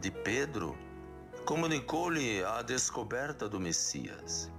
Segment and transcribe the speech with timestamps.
[0.00, 0.76] de Pedro,
[1.44, 4.50] comunicou-lhe a descoberta do Messias.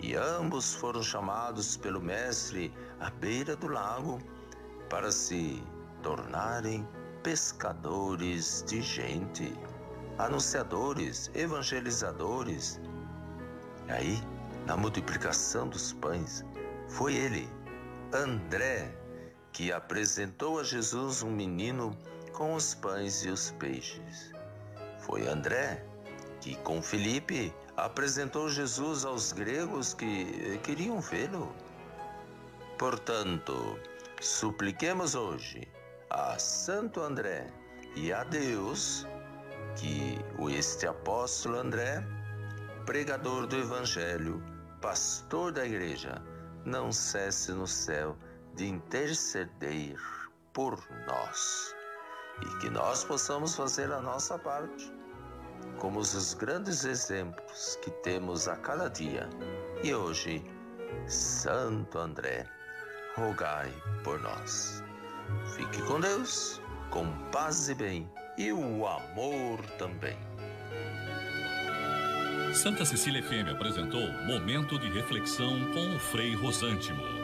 [0.00, 4.18] E ambos foram chamados pelo Mestre à beira do lago
[4.88, 5.62] para se
[6.02, 6.88] tornarem
[7.22, 9.54] pescadores de gente,
[10.16, 12.80] anunciadores, evangelizadores.
[13.86, 14.22] E aí,
[14.66, 16.42] na multiplicação dos pães,
[16.88, 17.46] foi ele,
[18.14, 18.96] André,
[19.52, 21.94] que apresentou a Jesus um menino
[22.32, 24.32] com os pães e os peixes.
[24.98, 25.84] Foi André
[26.40, 31.54] que, com Felipe, apresentou Jesus aos gregos que queriam vê-lo.
[32.78, 33.78] Portanto,
[34.20, 35.68] supliquemos hoje
[36.10, 37.46] a Santo André
[37.94, 39.06] e a Deus
[39.76, 42.04] que o este apóstolo André,
[42.86, 44.42] pregador do Evangelho,
[44.80, 46.22] pastor da igreja,
[46.64, 48.16] não cesse no céu
[48.54, 49.96] de interceder
[50.52, 51.74] por nós
[52.42, 54.92] e que nós possamos fazer a nossa parte
[55.78, 59.28] como os grandes exemplos que temos a cada dia.
[59.82, 60.42] E hoje,
[61.06, 62.46] Santo André,
[63.16, 63.72] rogai
[64.04, 64.82] por nós.
[65.56, 70.16] Fique com Deus, com paz e bem, e o amor também.
[72.54, 77.21] Santa Cecília FM apresentou Momento de Reflexão com o Frei Rosântimo.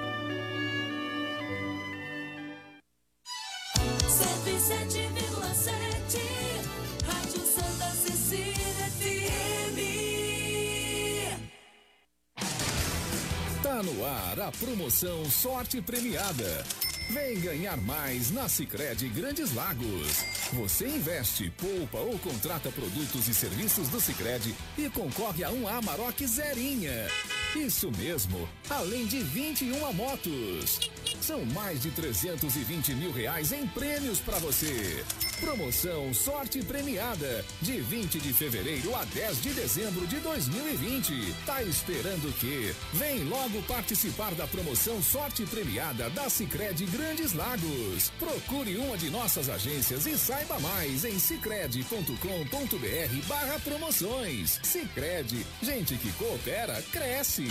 [14.59, 16.65] Promoção Sorte Premiada.
[17.11, 20.25] Vem ganhar mais na Sicredi Grandes Lagos.
[20.53, 26.27] Você investe, poupa ou contrata produtos e serviços do Sicredi e concorre a um Amarok
[26.27, 27.09] Zerinha.
[27.57, 30.81] Isso mesmo, além de 21 motos.
[31.21, 35.05] São mais de 320 mil reais em prêmios para você.
[35.41, 41.35] Promoção Sorte Premiada, de 20 de fevereiro a 10 de dezembro de 2020.
[41.47, 42.75] Tá esperando o quê?
[42.95, 48.11] Vem logo participar da promoção Sorte Premiada da Sicredi Grandes Lagos.
[48.19, 54.59] Procure uma de nossas agências e saiba mais em sicredi.com.br barra promoções.
[54.63, 57.49] Sicredi, gente que coopera, cresce.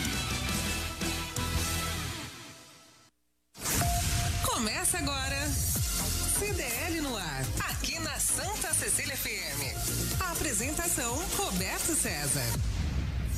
[8.97, 10.21] Cecília FM.
[10.31, 12.41] Apresentação Roberto César.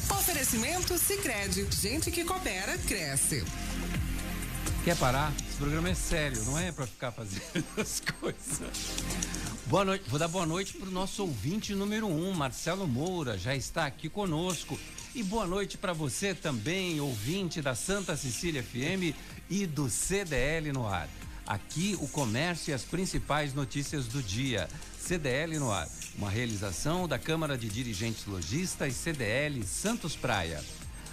[0.09, 3.43] Oferecimento Sicredi, gente que coopera cresce.
[4.85, 5.33] Quer parar?
[5.45, 8.87] Esse programa é sério, não é para ficar fazendo as coisas.
[9.65, 13.53] Boa noite, vou dar boa noite para o nosso ouvinte número um, Marcelo Moura, já
[13.53, 14.79] está aqui conosco.
[15.13, 19.13] E boa noite para você também, ouvinte da Santa Cecília FM
[19.49, 21.09] e do CDL no ar.
[21.45, 24.69] Aqui o comércio e as principais notícias do dia.
[25.09, 25.89] CDL no ar,
[26.19, 30.63] uma realização da Câmara de Dirigentes Logistas CDL Santos Praia.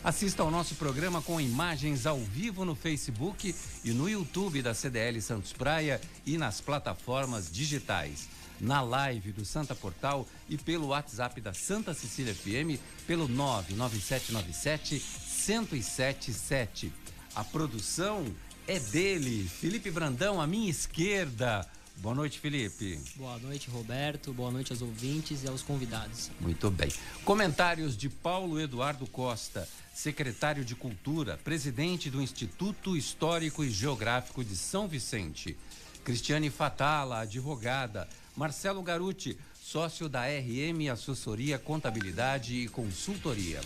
[0.04, 5.18] Assista ao nosso programa com imagens ao vivo no Facebook e no YouTube da CDL
[5.22, 8.28] Santos Praia e nas plataformas digitais.
[8.60, 15.02] Na live do Santa Portal e pelo WhatsApp da Santa Cecília FM pelo 99797
[15.48, 16.92] 1077.
[17.34, 18.26] A produção
[18.68, 21.66] é dele, Felipe Brandão, à minha esquerda.
[21.98, 23.00] Boa noite, Felipe.
[23.16, 24.32] Boa noite, Roberto.
[24.32, 26.30] Boa noite aos ouvintes e aos convidados.
[26.40, 26.90] Muito bem.
[27.24, 34.54] Comentários de Paulo Eduardo Costa, secretário de Cultura, presidente do Instituto Histórico e Geográfico de
[34.56, 35.56] São Vicente.
[36.04, 38.06] Cristiane Fatala, advogada.
[38.36, 43.60] Marcelo Garuti, sócio da RM Assessoria Contabilidade e Consultoria.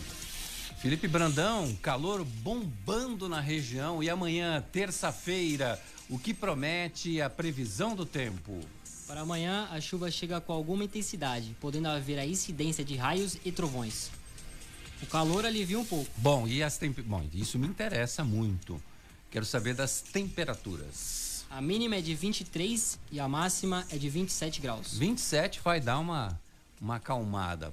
[0.77, 5.79] Felipe Brandão, calor bombando na região e amanhã, terça-feira,
[6.11, 8.59] o que promete a previsão do tempo?
[9.07, 13.51] Para amanhã, a chuva chega com alguma intensidade, podendo haver a incidência de raios e
[13.51, 14.11] trovões.
[15.01, 16.11] O calor alivia um pouco.
[16.17, 16.99] Bom, e as temp...
[16.99, 18.79] Bom, isso me interessa muito.
[19.31, 21.45] Quero saber das temperaturas.
[21.49, 24.97] A mínima é de 23 e a máxima é de 27 graus.
[24.97, 26.39] 27 vai dar uma,
[26.79, 27.71] uma acalmada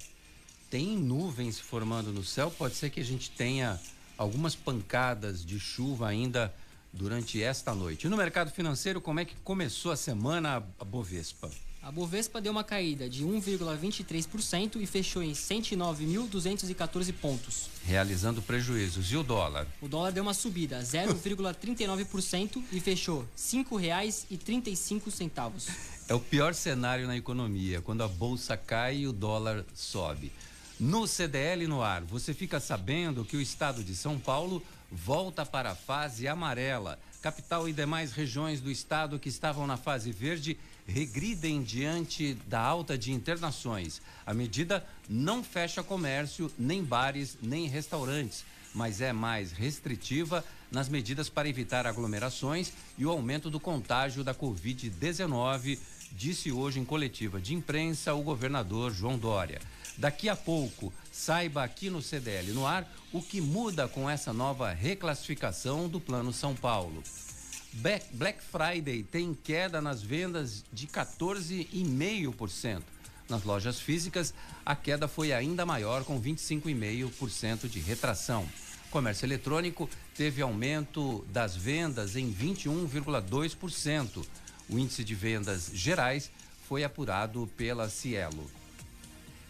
[0.71, 3.81] tem nuvens formando no céu, pode ser que a gente tenha
[4.17, 6.53] algumas pancadas de chuva ainda
[6.93, 8.07] durante esta noite.
[8.07, 11.49] E no mercado financeiro, como é que começou a semana a Bovespa?
[11.81, 17.71] A Bovespa deu uma caída de 1,23% e fechou em 109.214 pontos.
[17.85, 19.11] Realizando prejuízos.
[19.11, 19.67] E o dólar?
[19.81, 25.71] O dólar deu uma subida, 0,39% e fechou R$ 5,35.
[26.09, 30.33] É o pior cenário na economia, quando a bolsa cai e o dólar sobe.
[30.81, 35.73] No CDL no ar, você fica sabendo que o estado de São Paulo volta para
[35.73, 36.99] a fase amarela.
[37.21, 42.97] Capital e demais regiões do estado que estavam na fase verde regridem diante da alta
[42.97, 44.01] de internações.
[44.25, 48.45] A medida não fecha comércio, nem bares, nem restaurantes,
[48.75, 54.35] mas é mais restritiva nas medidas para evitar aglomerações e o aumento do contágio da
[54.35, 55.79] Covid-19,
[56.13, 59.61] disse hoje em coletiva de imprensa o governador João Dória.
[59.97, 64.71] Daqui a pouco, saiba aqui no CDL no ar o que muda com essa nova
[64.71, 67.03] reclassificação do Plano São Paulo.
[68.13, 72.83] Black Friday tem queda nas vendas de 14,5%.
[73.29, 74.33] Nas lojas físicas,
[74.65, 78.49] a queda foi ainda maior, com 25,5% de retração.
[78.91, 84.25] Comércio eletrônico teve aumento das vendas em 21,2%.
[84.71, 86.31] O índice de vendas gerais
[86.69, 88.58] foi apurado pela Cielo.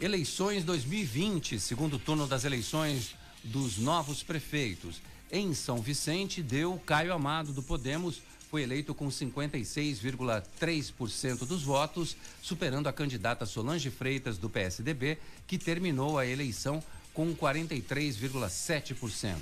[0.00, 5.02] Eleições 2020, segundo turno das eleições dos novos prefeitos.
[5.28, 12.86] Em São Vicente, deu Caio Amado do Podemos, foi eleito com 56,3% dos votos, superando
[12.86, 15.18] a candidata Solange Freitas do PSDB,
[15.48, 16.80] que terminou a eleição
[17.12, 19.34] com 43,7%.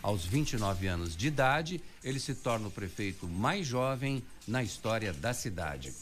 [0.00, 5.34] Aos 29 anos de idade, ele se torna o prefeito mais jovem na história da
[5.34, 5.92] cidade.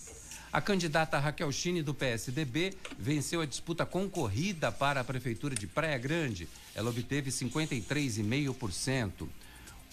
[0.56, 5.98] A candidata Raquel Chine, do PSDB, venceu a disputa concorrida para a Prefeitura de Praia
[5.98, 6.48] Grande.
[6.74, 9.28] Ela obteve 53,5%.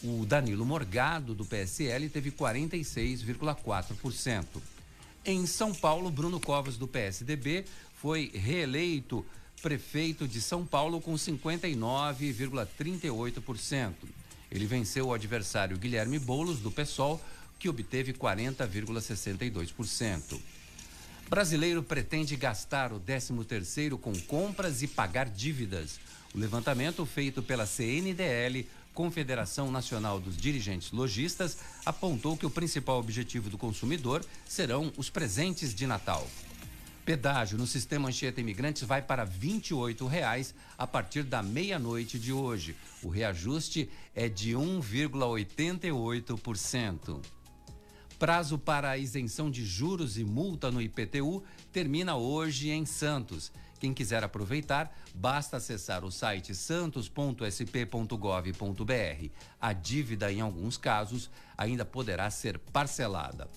[0.06, 4.46] O Danilo Morgado, do PSL, teve 46,4%.
[5.26, 7.66] Em São Paulo, Bruno Covas, do PSDB,
[7.96, 9.26] foi reeleito
[9.62, 13.92] prefeito de São Paulo com 59,38%.
[14.50, 17.22] Ele venceu o adversário Guilherme Boulos, do PSOL,
[17.60, 20.40] que obteve 40,62%.
[21.30, 26.00] Brasileiro pretende gastar o 13º com compras e pagar dívidas.
[26.34, 33.50] O levantamento feito pela CNDL, Confederação Nacional dos Dirigentes Logistas, apontou que o principal objetivo
[33.50, 36.28] do consumidor serão os presentes de Natal.
[37.06, 42.78] Pedágio no sistema Anchieta Imigrantes vai para R$ 28,00 a partir da meia-noite de hoje.
[43.02, 47.20] O reajuste é de 1,88%.
[48.24, 51.44] Prazo para a isenção de juros e multa no IPTU
[51.74, 53.52] termina hoje em Santos.
[53.78, 59.30] Quem quiser aproveitar, basta acessar o site santos.sp.gov.br.
[59.60, 63.50] A dívida, em alguns casos, ainda poderá ser parcelada.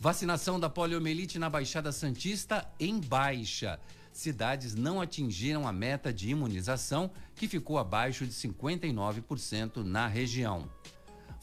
[0.00, 3.78] Vacinação da poliomielite na Baixada Santista em baixa.
[4.12, 10.68] Cidades não atingiram a meta de imunização, que ficou abaixo de 59% na região.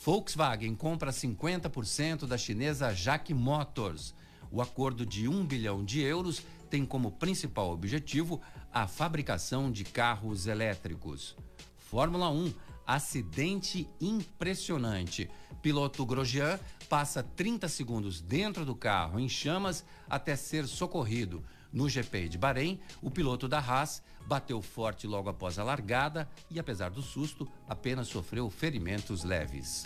[0.01, 4.15] Volkswagen compra 50% da chinesa Jack Motors.
[4.49, 8.39] O acordo de 1 bilhão de euros tem como principal objetivo
[8.73, 11.35] a fabricação de carros elétricos.
[11.75, 12.53] Fórmula 1,
[12.87, 15.29] acidente impressionante.
[15.61, 16.57] Piloto Grosjean
[16.87, 21.43] passa 30 segundos dentro do carro em chamas até ser socorrido.
[21.71, 26.59] No GP de Bahrein, o piloto da Haas bateu forte logo após a largada e,
[26.59, 29.83] apesar do susto, apenas sofreu ferimentos leves.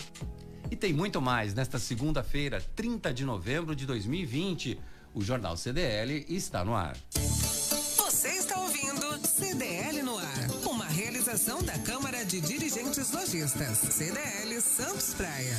[0.71, 4.79] E tem muito mais nesta segunda-feira, 30 de novembro de 2020.
[5.13, 6.97] O Jornal CDL está no ar.
[7.13, 15.13] Você está ouvindo CDL no ar, uma realização da Câmara de Dirigentes Lojistas, CDL Santos
[15.13, 15.57] Praia.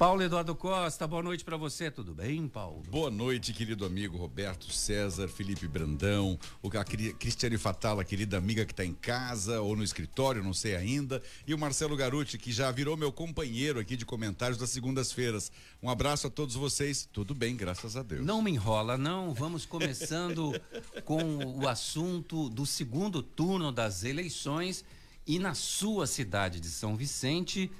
[0.00, 2.82] Paulo Eduardo Costa, boa noite para você, tudo bem, Paulo?
[2.88, 8.72] Boa noite, querido amigo Roberto César, Felipe Brandão, o a Cristiane Fatala, querida amiga que
[8.72, 12.70] está em casa ou no escritório, não sei ainda, e o Marcelo Garuti, que já
[12.70, 15.52] virou meu companheiro aqui de comentários das segundas-feiras.
[15.82, 18.24] Um abraço a todos vocês, tudo bem, graças a Deus.
[18.24, 20.58] Não me enrola, não, vamos começando
[21.04, 24.82] com o assunto do segundo turno das eleições
[25.26, 27.70] e na sua cidade de São Vicente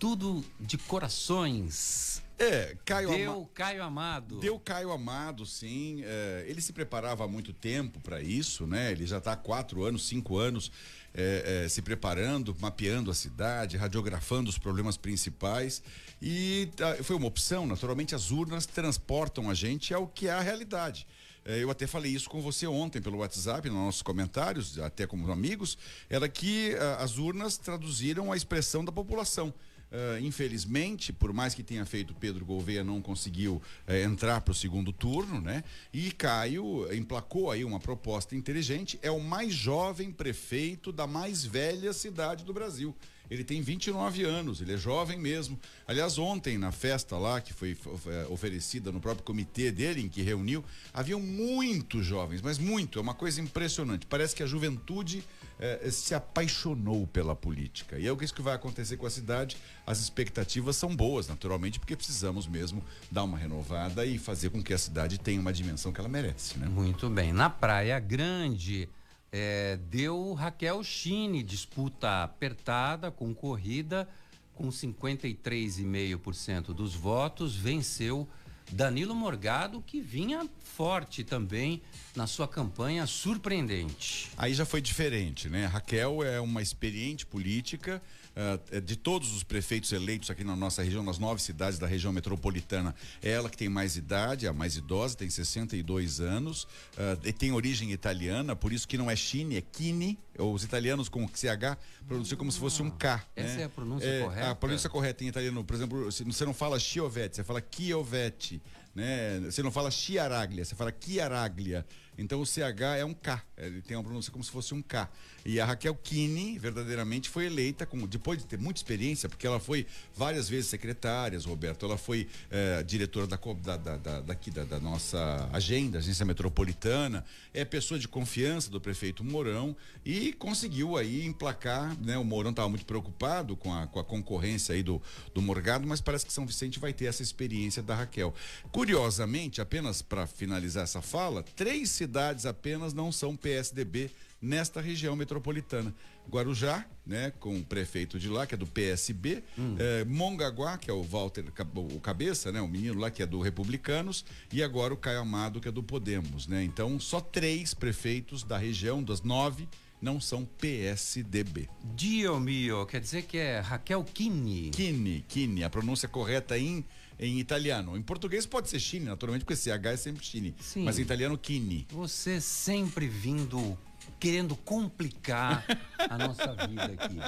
[0.00, 2.22] tudo de corações.
[2.38, 3.48] É, Caio Deu Ama...
[3.52, 4.40] Caio Amado.
[4.40, 6.00] Deu Caio Amado, sim.
[6.02, 8.90] É, ele se preparava há muito tempo para isso, né?
[8.90, 10.72] Ele já está há quatro anos, cinco anos
[11.12, 15.82] é, é, se preparando, mapeando a cidade, radiografando os problemas principais.
[16.20, 20.40] E tá, foi uma opção, naturalmente, as urnas transportam a gente ao que é a
[20.40, 21.06] realidade.
[21.44, 25.30] É, eu até falei isso com você ontem pelo WhatsApp, nos nossos comentários, até como
[25.30, 25.76] amigos,
[26.08, 29.52] era que uh, as urnas traduziram a expressão da população.
[29.90, 34.54] Uh, infelizmente, por mais que tenha feito Pedro Gouveia, não conseguiu uh, entrar para o
[34.54, 35.64] segundo turno, né?
[35.92, 38.98] E Caio emplacou aí uma proposta inteligente.
[39.02, 42.94] É o mais jovem prefeito da mais velha cidade do Brasil.
[43.30, 45.58] Ele tem 29 anos, ele é jovem mesmo.
[45.86, 50.22] Aliás, ontem na festa lá, que foi é, oferecida no próprio comitê dele, em que
[50.22, 54.06] reuniu, haviam muitos jovens, mas muito, é uma coisa impressionante.
[54.06, 55.22] Parece que a juventude
[55.62, 57.98] eh, se apaixonou pela política.
[57.98, 59.58] E é o que isso que vai acontecer com a cidade.
[59.86, 64.72] As expectativas são boas, naturalmente, porque precisamos mesmo dar uma renovada e fazer com que
[64.72, 66.58] a cidade tenha uma dimensão que ela merece.
[66.58, 66.66] Né?
[66.66, 67.30] Muito bem.
[67.34, 68.88] Na Praia Grande.
[69.32, 74.08] É, deu Raquel Chine, disputa apertada, concorrida,
[74.54, 78.28] com 53,5% dos votos, venceu
[78.72, 81.82] Danilo Morgado, que vinha forte também
[82.14, 84.30] na sua campanha surpreendente.
[84.36, 85.66] Aí já foi diferente, né?
[85.66, 88.00] Raquel é uma experiente política.
[88.30, 92.12] Uh, de todos os prefeitos eleitos aqui na nossa região, nas nove cidades da região
[92.12, 97.32] metropolitana, é ela que tem mais idade, a mais idosa, tem 62 anos, uh, e
[97.32, 100.18] tem origem italiana, por isso que não é Chine, é Kini.
[100.38, 103.22] Os italianos com CH pronunciam como se fosse um K.
[103.36, 103.62] Essa né?
[103.62, 104.50] é a pronúncia é, correta?
[104.50, 108.62] A pronúncia correta em italiano, por exemplo, você não fala Chiovetti, você fala Chiovetti
[108.94, 109.40] né?
[109.40, 111.86] Você não fala Chiaraglia, você fala Chiaraglia.
[112.20, 115.08] Então o CH é um K, ele tem uma pronúncia como se fosse um K.
[115.42, 119.58] E a Raquel Kine, verdadeiramente, foi eleita, com, depois de ter muita experiência, porque ela
[119.58, 124.78] foi várias vezes secretária, Roberto, ela foi é, diretora da, da, da, daqui, da, da
[124.78, 127.24] nossa agenda, agência metropolitana,
[127.54, 129.74] é pessoa de confiança do prefeito Mourão
[130.04, 132.18] e conseguiu aí emplacar, né?
[132.18, 135.00] O Mourão estava muito preocupado com a, com a concorrência aí do,
[135.32, 138.34] do Morgado, mas parece que São Vicente vai ter essa experiência da Raquel.
[138.70, 142.09] Curiosamente, apenas para finalizar essa fala, três cidades
[142.46, 145.94] apenas não são PSDB nesta região metropolitana.
[146.28, 149.76] Guarujá, né, com o prefeito de lá, que é do PSB, hum.
[149.78, 153.40] eh, Mongaguá, que é o Walter, o cabeça, né, o menino lá que é do
[153.40, 156.62] Republicanos, e agora o Caio Amado, que é do Podemos, né?
[156.62, 159.68] Então, só três prefeitos da região, das nove,
[160.00, 161.68] não são PSDB.
[161.94, 164.70] Dio mio, quer dizer que é Raquel Kini.
[164.70, 166.84] Kini, Kini, a pronúncia correta em
[167.20, 167.96] em italiano.
[167.96, 170.54] Em português pode ser Chine, naturalmente, porque CH é sempre Chine.
[170.58, 170.84] Sim.
[170.84, 171.86] Mas em italiano, Kini.
[171.90, 173.78] Você sempre vindo
[174.18, 175.64] querendo complicar
[175.98, 177.18] a nossa vida aqui.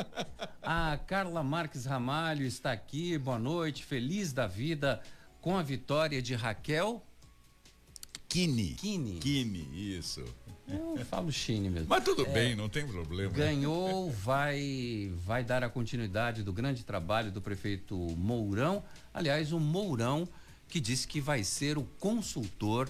[0.62, 5.00] A Carla Marques Ramalho está aqui, boa noite, feliz da vida
[5.40, 7.04] com a vitória de Raquel.
[8.28, 8.74] Kini.
[8.74, 9.18] Kini.
[9.18, 10.24] Kini, isso.
[10.96, 11.88] Eu falo Chine mesmo.
[11.88, 13.30] Mas tudo é, bem, não tem problema.
[13.32, 18.82] Ganhou, vai, vai dar a continuidade do grande trabalho do prefeito Mourão.
[19.12, 20.28] Aliás, o Mourão
[20.68, 22.88] que disse que vai ser o consultor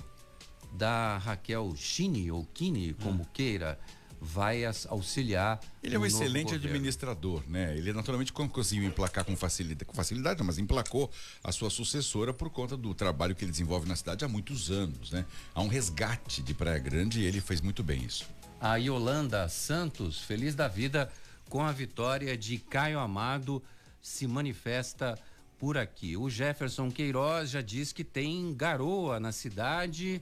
[0.72, 3.26] da Raquel Chini ou Kini, como hum.
[3.32, 3.78] queira,
[4.20, 5.60] vai auxiliar.
[5.82, 6.68] Ele é um excelente governo.
[6.68, 7.76] administrador, né?
[7.76, 11.10] Ele naturalmente conseguiu emplacar com facilidade, com facilidade, mas emplacou
[11.42, 15.10] a sua sucessora por conta do trabalho que ele desenvolve na cidade há muitos anos,
[15.10, 15.26] né?
[15.52, 18.24] Há um resgate de Praia Grande e ele fez muito bem isso.
[18.60, 21.10] A Yolanda Santos, feliz da vida
[21.48, 23.60] com a vitória de Caio Amado,
[24.00, 25.18] se manifesta
[25.62, 26.16] por aqui.
[26.16, 30.20] O Jefferson Queiroz já diz que tem garoa na cidade.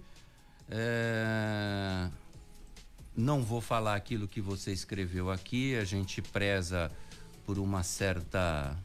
[0.68, 2.10] É...
[3.16, 6.92] Não vou falar aquilo que você escreveu aqui, a gente preza
[7.46, 8.78] por uma certa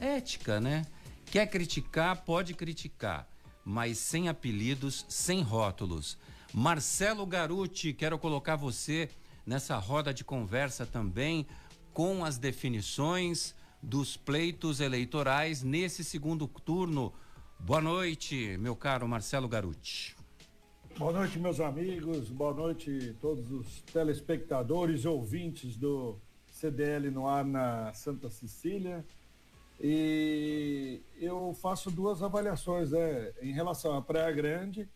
[0.00, 0.86] ética, né?
[1.26, 3.28] Quer criticar, pode criticar,
[3.62, 6.16] mas sem apelidos, sem rótulos.
[6.54, 9.10] Marcelo Garuti, quero colocar você
[9.44, 11.46] nessa roda de conversa também
[11.92, 17.12] com as definições dos pleitos eleitorais nesse segundo turno.
[17.58, 20.16] Boa noite, meu caro Marcelo Garuti.
[20.96, 22.28] Boa noite, meus amigos.
[22.28, 26.18] Boa noite todos os telespectadores ouvintes do
[26.50, 29.04] CDL no ar na Santa Cecília.
[29.80, 33.32] E eu faço duas avaliações, né?
[33.40, 34.88] Em relação à Praia Grande,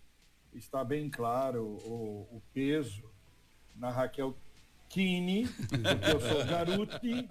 [0.52, 3.04] está bem claro o, o peso
[3.76, 4.36] na Raquel
[4.92, 7.28] Kini, porque eu sou Garuti.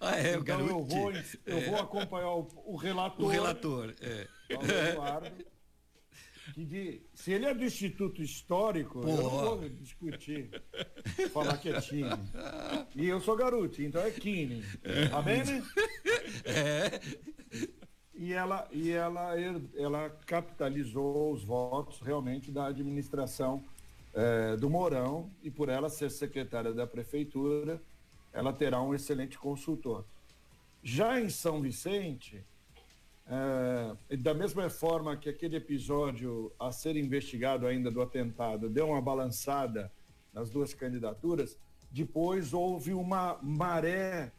[0.00, 1.70] Ah, é, então o eu vou, eu é.
[1.70, 3.26] vou acompanhar o, o relator.
[3.26, 4.26] O relator, é.
[4.90, 5.44] Eduardo.
[6.52, 9.08] Que de, se ele é do Instituto Histórico, Pô.
[9.08, 10.50] eu não vou discutir.
[11.32, 12.10] Falar que é Tine.
[12.94, 14.62] E eu sou garoto, então é Kine.
[15.10, 15.42] Tá bem,
[16.44, 17.00] É.
[18.16, 19.34] E ela, e ela,
[19.76, 23.62] ela capitalizou os votos realmente da administração
[24.14, 27.82] é, do Mourão e por ela ser secretária da prefeitura,
[28.32, 30.04] ela terá um excelente consultor.
[30.82, 32.44] Já em São Vicente,
[33.26, 39.00] é, da mesma forma que aquele episódio a ser investigado ainda do atentado deu uma
[39.00, 39.90] balançada
[40.32, 41.56] nas duas candidaturas,
[41.90, 44.32] depois houve uma maré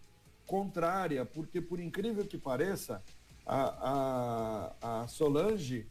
[0.46, 3.02] contrária, porque por incrível que pareça,
[3.46, 5.88] a, a, a Solange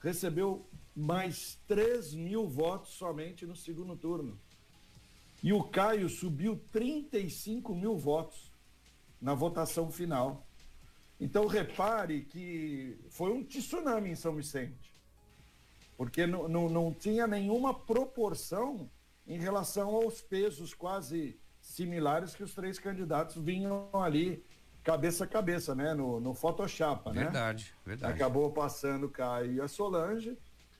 [0.00, 0.66] recebeu
[0.96, 4.38] mais 3 mil votos somente no segundo turno.
[5.42, 8.50] E o Caio subiu 35 mil votos.
[9.20, 10.46] na votação final.
[11.18, 14.92] Então repare que foi um tsunami em São Vicente,
[15.96, 18.90] porque não, não, não tinha nenhuma proporção
[19.26, 24.44] em relação aos pesos quase similares que os três candidatos vinham ali
[24.84, 25.94] cabeça a cabeça, né?
[25.94, 27.24] No, no Photoshop, né?
[27.24, 28.12] Verdade, verdade.
[28.12, 30.38] Acabou passando Caio e a Solange,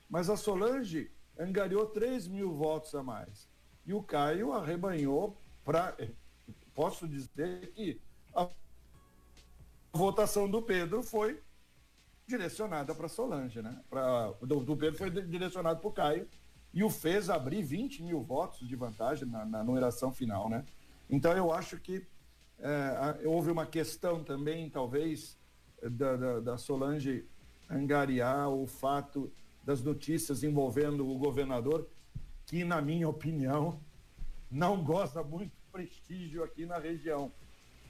[0.09, 3.47] mas a Solange angariou 3 mil votos a mais.
[3.85, 5.95] E o Caio arrebanhou para.
[6.73, 7.99] Posso dizer que
[8.35, 8.49] a
[9.93, 11.41] votação do Pedro foi
[12.27, 13.81] direcionada para Solange, né?
[13.89, 16.27] Pra, do, do Pedro foi direcionado para o Caio
[16.73, 20.65] e o fez abrir 20 mil votos de vantagem na, na numeração final, né?
[21.09, 22.05] Então eu acho que
[22.59, 25.37] é, houve uma questão também, talvez,
[25.81, 27.25] da, da, da, Solange
[27.69, 29.31] angariar o fato
[29.67, 31.89] das notícias envolvendo o governador,
[32.45, 33.81] que, na minha opinião,
[34.49, 37.29] não goza muito prestígio aqui na região.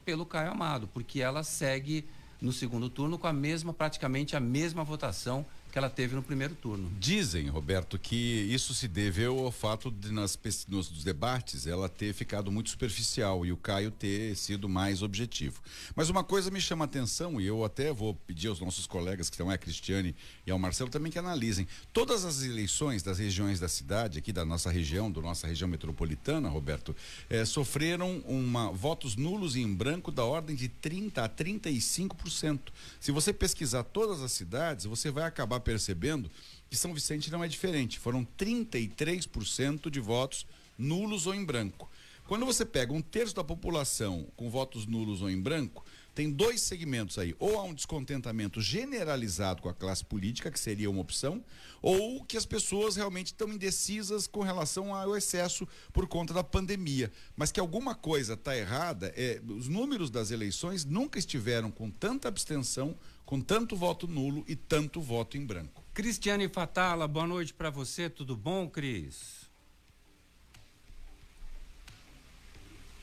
[0.04, 2.04] pelo Caio Amado, porque ela segue
[2.42, 6.54] no segundo turno com a mesma, praticamente a mesma votação que ela teve no primeiro
[6.54, 6.90] turno.
[6.98, 12.50] Dizem, Roberto, que isso se deveu ao fato de nas nos debates ela ter ficado
[12.50, 15.62] muito superficial e o Caio ter sido mais objetivo.
[15.94, 19.28] Mas uma coisa me chama a atenção e eu até vou pedir aos nossos colegas
[19.28, 20.14] que estão a Cristiane
[20.46, 21.66] e ao Marcelo também que analisem.
[21.92, 26.48] Todas as eleições das regiões da cidade, aqui da nossa região, da nossa região metropolitana,
[26.48, 26.94] Roberto,
[27.28, 32.72] eh, sofreram uma votos nulos e em branco da ordem de 30 a 35%.
[32.98, 36.30] Se você pesquisar todas as cidades, você vai acabar percebendo
[36.68, 37.98] que São Vicente não é diferente.
[37.98, 40.46] Foram 33% de votos
[40.78, 41.90] nulos ou em branco.
[42.26, 46.60] Quando você pega um terço da população com votos nulos ou em branco, tem dois
[46.60, 47.34] segmentos aí.
[47.38, 51.42] Ou há um descontentamento generalizado com a classe política, que seria uma opção,
[51.82, 57.10] ou que as pessoas realmente estão indecisas com relação ao excesso por conta da pandemia.
[57.36, 62.28] Mas que alguma coisa está errada, é, os números das eleições nunca estiveram com tanta
[62.28, 62.96] abstenção
[63.30, 65.84] com tanto voto nulo e tanto voto em branco.
[65.94, 69.48] Cristiane Fatala, boa noite para você, tudo bom, Cris?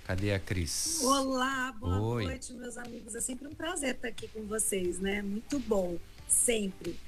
[0.04, 1.02] Cadê a Cris?
[1.02, 2.26] Olá, boa Oi.
[2.26, 3.16] noite, meus amigos.
[3.16, 5.22] É sempre um prazer estar aqui com vocês, né?
[5.22, 7.00] Muito bom, sempre.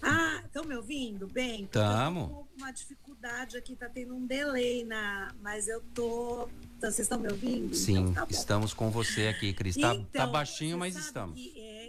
[0.00, 1.64] Ah, estão me ouvindo bem?
[1.64, 2.30] Estamos.
[2.30, 6.48] com uma dificuldade aqui, tá tendo um delay na, mas eu tô,
[6.82, 7.72] então, vocês estão me ouvindo?
[7.76, 9.76] Sim, então, tá estamos com você aqui, Cris.
[9.76, 11.36] Tá, então, tá baixinho, mas estamos.
[11.36, 11.81] Que, é,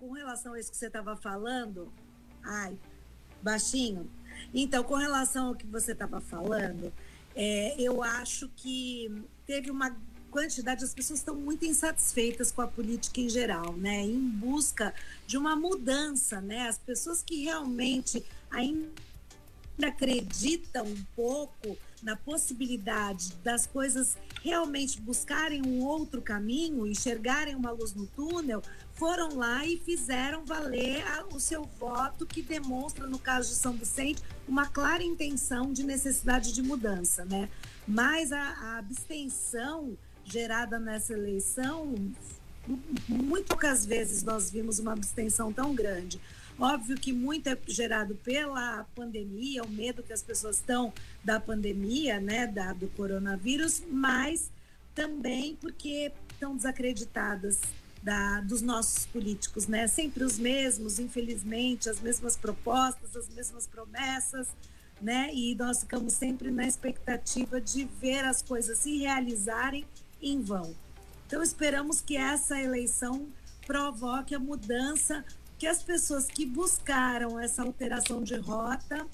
[0.00, 1.92] com relação a isso que você estava falando,
[2.42, 2.76] ai,
[3.42, 4.10] baixinho.
[4.54, 6.90] Então, com relação ao que você estava falando,
[7.36, 9.94] é, eu acho que teve uma
[10.30, 14.00] quantidade, as pessoas estão muito insatisfeitas com a política em geral, né?
[14.00, 14.94] Em busca
[15.26, 16.68] de uma mudança, né?
[16.68, 18.88] As pessoas que realmente ainda
[19.86, 27.94] acreditam um pouco na possibilidade das coisas realmente buscarem um outro caminho, enxergarem uma luz
[27.94, 28.62] no túnel,
[28.94, 33.72] foram lá e fizeram valer a, o seu voto, que demonstra, no caso de São
[33.72, 37.48] Vicente, uma clara intenção de necessidade de mudança, né?
[37.86, 41.94] Mas a, a abstenção gerada nessa eleição,
[43.08, 46.20] muito poucas vezes nós vimos uma abstenção tão grande.
[46.60, 50.92] Óbvio que muito é gerado pela pandemia, o medo que as pessoas estão
[51.24, 54.50] da pandemia, né, da, do coronavírus, mas
[54.94, 57.60] também porque estão desacreditadas
[58.02, 59.86] da, dos nossos políticos, né?
[59.86, 64.48] Sempre os mesmos, infelizmente, as mesmas propostas, as mesmas promessas,
[65.00, 65.30] né?
[65.32, 69.86] E nós ficamos sempre na expectativa de ver as coisas se realizarem
[70.20, 70.74] em vão.
[71.26, 73.28] Então, esperamos que essa eleição
[73.66, 75.24] provoque a mudança,
[75.60, 79.06] que as pessoas que buscaram essa alteração de rota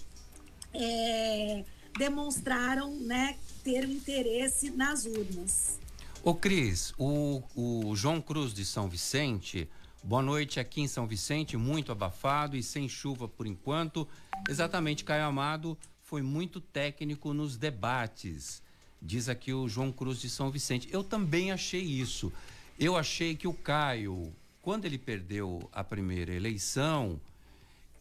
[0.72, 1.64] é,
[1.98, 5.80] demonstraram, né, ter o interesse nas urnas.
[6.22, 9.68] Ô Cris, o, o João Cruz de São Vicente,
[10.04, 14.06] boa noite aqui em São Vicente, muito abafado e sem chuva por enquanto.
[14.48, 18.62] Exatamente, Caio Amado foi muito técnico nos debates,
[19.02, 20.88] diz aqui o João Cruz de São Vicente.
[20.92, 22.32] Eu também achei isso.
[22.78, 24.32] Eu achei que o Caio,
[24.66, 27.20] quando ele perdeu a primeira eleição,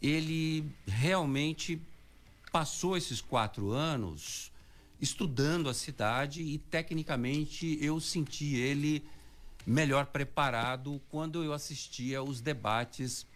[0.01, 1.79] ele realmente
[2.51, 4.51] passou esses quatro anos
[4.99, 9.07] estudando a cidade e tecnicamente eu senti ele
[9.63, 13.27] melhor preparado quando eu assistia os debates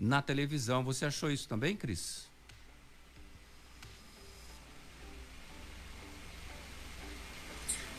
[0.00, 0.82] na televisão.
[0.82, 2.26] Você achou isso também, Cris?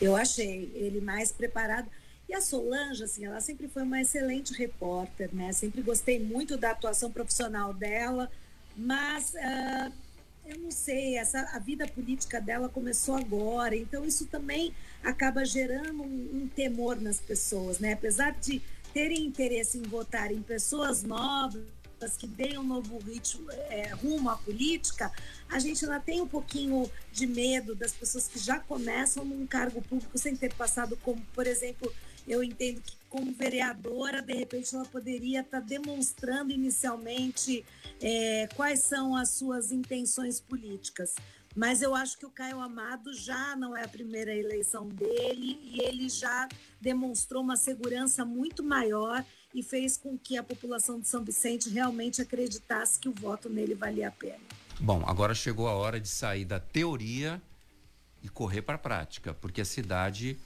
[0.00, 1.88] Eu achei ele mais preparado.
[2.30, 5.52] E a Solange, assim, ela sempre foi uma excelente repórter, né?
[5.52, 8.30] Sempre gostei muito da atuação profissional dela,
[8.76, 9.92] mas uh,
[10.46, 16.04] eu não sei, essa, a vida política dela começou agora, então isso também acaba gerando
[16.04, 17.94] um, um temor nas pessoas, né?
[17.94, 18.62] Apesar de
[18.94, 21.64] terem interesse em votar em pessoas novas,
[22.16, 25.12] que deem um novo ritmo, é, rumo à política,
[25.48, 29.82] a gente ainda tem um pouquinho de medo das pessoas que já começam num cargo
[29.82, 31.92] público sem ter passado como, por exemplo,
[32.30, 37.64] eu entendo que como vereadora, de repente ela poderia estar tá demonstrando inicialmente
[38.00, 41.16] é, quais são as suas intenções políticas.
[41.56, 45.82] Mas eu acho que o Caio Amado já não é a primeira eleição dele e
[45.82, 46.48] ele já
[46.80, 52.22] demonstrou uma segurança muito maior e fez com que a população de São Vicente realmente
[52.22, 54.38] acreditasse que o voto nele valia a pena.
[54.78, 57.42] Bom, agora chegou a hora de sair da teoria
[58.22, 60.38] e correr para a prática, porque a cidade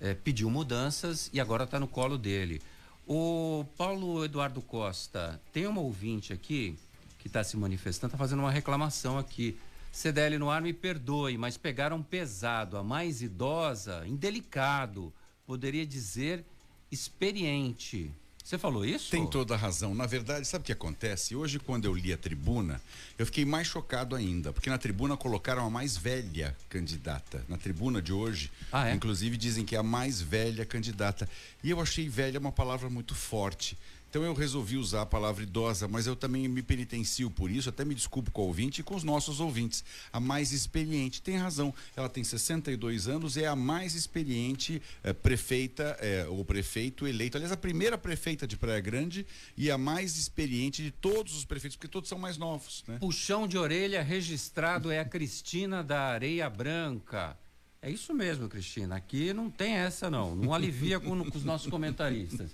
[0.00, 2.60] é, pediu mudanças e agora está no colo dele.
[3.06, 6.78] O Paulo Eduardo Costa, tem uma ouvinte aqui
[7.18, 9.58] que está se manifestando, está fazendo uma reclamação aqui.
[9.92, 15.12] CDL no ar, me perdoe, mas pegaram pesado, a mais idosa, indelicado,
[15.46, 16.44] poderia dizer
[16.90, 18.12] experiente.
[18.50, 19.12] Você falou isso?
[19.12, 19.94] Tem toda a razão.
[19.94, 21.36] Na verdade, sabe o que acontece?
[21.36, 22.82] Hoje, quando eu li a tribuna,
[23.16, 27.44] eu fiquei mais chocado ainda, porque na tribuna colocaram a mais velha candidata.
[27.48, 28.92] Na tribuna de hoje, ah, é?
[28.92, 31.28] inclusive, dizem que é a mais velha candidata.
[31.62, 33.78] E eu achei velha uma palavra muito forte.
[34.10, 37.84] Então eu resolvi usar a palavra idosa, mas eu também me penitencio por isso, até
[37.84, 39.84] me desculpo com o ouvinte e com os nossos ouvintes.
[40.12, 45.96] A mais experiente, tem razão, ela tem 62 anos, é a mais experiente é, prefeita,
[46.00, 49.24] é, ou prefeito eleito, aliás, a primeira prefeita de Praia Grande
[49.56, 52.82] e a mais experiente de todos os prefeitos, porque todos são mais novos.
[52.88, 52.98] Né?
[52.98, 57.38] Puxão de orelha registrado é a Cristina da Areia Branca.
[57.80, 58.96] É isso mesmo, Cristina.
[58.96, 60.34] Aqui não tem essa, não.
[60.34, 62.50] Não alivia com, com os nossos comentaristas.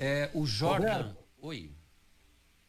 [0.00, 0.96] É, o Jordan.
[0.96, 1.70] Roberto, Oi.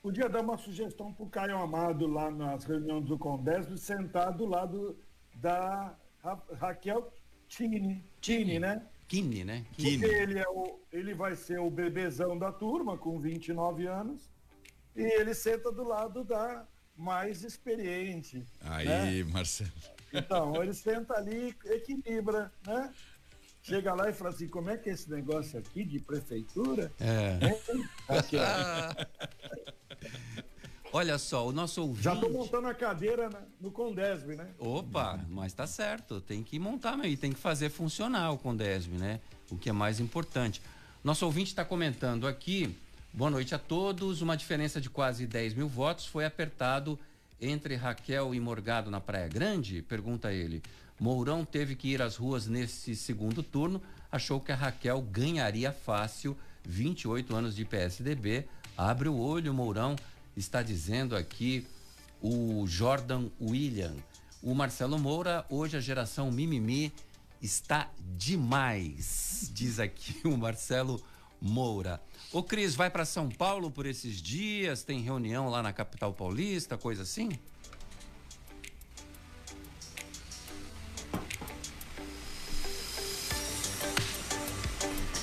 [0.01, 4.45] Podia dar uma sugestão para o Caio Amado lá nas reuniões do Condesb sentar do
[4.45, 4.99] lado
[5.35, 7.13] da Ra Raquel
[7.47, 8.03] Tini.
[8.19, 8.85] Tini, né?
[9.07, 9.65] Kine, né?
[9.73, 9.99] Kine.
[9.99, 14.29] Porque ele, é o, ele vai ser o bebezão da turma, com 29 anos,
[14.95, 16.67] e ele senta do lado da
[16.97, 18.45] mais experiente.
[18.61, 19.23] Aí, né?
[19.25, 19.71] Marcelo.
[20.13, 22.93] Então, ele senta ali equilibra, né?
[23.63, 26.91] Chega lá e fala assim, como é que é esse negócio aqui de prefeitura?
[26.99, 27.37] É.
[28.07, 28.37] Aqui,
[30.93, 32.03] Olha só, o nosso ouvinte...
[32.03, 33.29] Já estou montando a cadeira
[33.61, 34.49] no Condesb, né?
[34.59, 39.21] Opa, mas tá certo, tem que montar mesmo, tem que fazer funcionar o Condesb, né?
[39.49, 40.61] O que é mais importante.
[41.01, 42.75] Nosso ouvinte está comentando aqui,
[43.13, 46.99] boa noite a todos, uma diferença de quase 10 mil votos foi apertado
[47.39, 49.81] entre Raquel e Morgado na Praia Grande?
[49.81, 50.61] Pergunta ele.
[51.01, 56.37] Mourão teve que ir às ruas nesse segundo turno, achou que a Raquel ganharia fácil,
[56.63, 58.45] 28 anos de PSDB.
[58.77, 59.95] Abre o olho, Mourão,
[60.37, 61.65] está dizendo aqui
[62.21, 63.95] o Jordan William.
[64.43, 66.93] O Marcelo Moura, hoje a geração mimimi
[67.41, 71.01] está demais, diz aqui o Marcelo
[71.41, 71.99] Moura.
[72.31, 76.77] O Cris vai para São Paulo por esses dias, tem reunião lá na capital paulista,
[76.77, 77.31] coisa assim?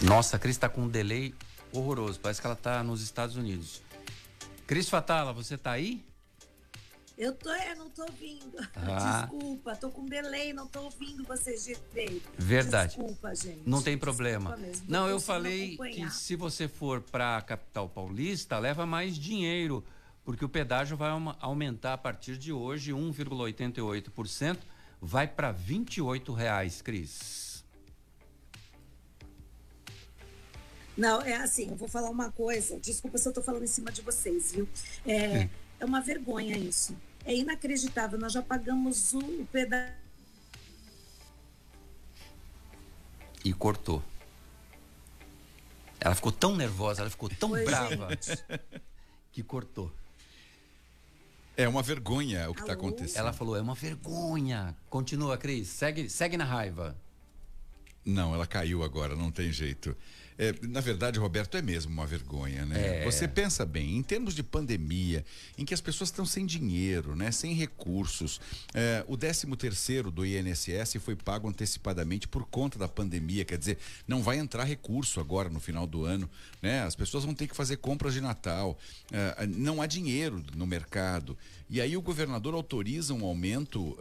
[0.03, 1.35] Nossa, a Cris está com um delay
[1.73, 2.21] horroroso.
[2.21, 3.83] Parece que ela está nos Estados Unidos.
[4.67, 6.05] Cris Fatala, você está aí?
[7.17, 8.57] Eu tô, eu não tô ouvindo.
[8.77, 9.23] Ah.
[9.23, 12.31] Desculpa, tô com delay, não tô ouvindo vocês direito.
[12.39, 12.95] Verdade.
[12.97, 13.63] Desculpa, gente.
[13.67, 14.57] Não tem problema.
[14.87, 19.85] Não, eu falei que se você for para a capital paulista, leva mais dinheiro,
[20.25, 24.59] porque o pedágio vai aumentar a partir de hoje 1,88%,
[25.01, 27.48] vai para 28 reais, Cris.
[30.99, 32.79] Não, é assim, eu vou falar uma coisa.
[32.81, 34.69] Desculpa se eu estou falando em cima de vocês, viu?
[35.07, 36.95] É, é uma vergonha isso.
[37.25, 38.19] É inacreditável.
[38.19, 39.93] Nós já pagamos o, o pedaço
[43.45, 44.03] E cortou.
[46.01, 48.09] Ela ficou tão nervosa, ela ficou tão Oi, brava
[49.33, 49.93] que cortou.
[51.57, 53.19] É uma vergonha o que está acontecendo.
[53.19, 54.77] Ela falou: é uma vergonha.
[54.91, 55.69] Continua, Cris.
[55.69, 56.97] Segue, segue na raiva.
[58.05, 59.97] Não, ela caiu agora, não tem jeito.
[60.39, 63.03] É, na verdade, Roberto, é mesmo uma vergonha, né?
[63.03, 63.05] É.
[63.05, 65.25] Você pensa bem, em termos de pandemia,
[65.59, 67.33] em que as pessoas estão sem dinheiro, né?
[67.33, 68.41] Sem recursos.
[68.73, 73.79] É, o 13 terceiro do INSS foi pago antecipadamente por conta da pandemia, quer dizer,
[74.07, 76.31] não vai entrar recurso agora no final do ano,
[76.63, 76.83] né?
[76.83, 78.79] As pessoas vão ter que fazer compras de Natal.
[79.11, 81.37] É, não há dinheiro no mercado.
[81.69, 83.99] E aí o governador autoriza um aumento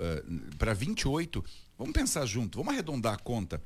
[0.57, 1.43] para 28.
[1.77, 3.61] Vamos pensar junto, vamos arredondar a conta.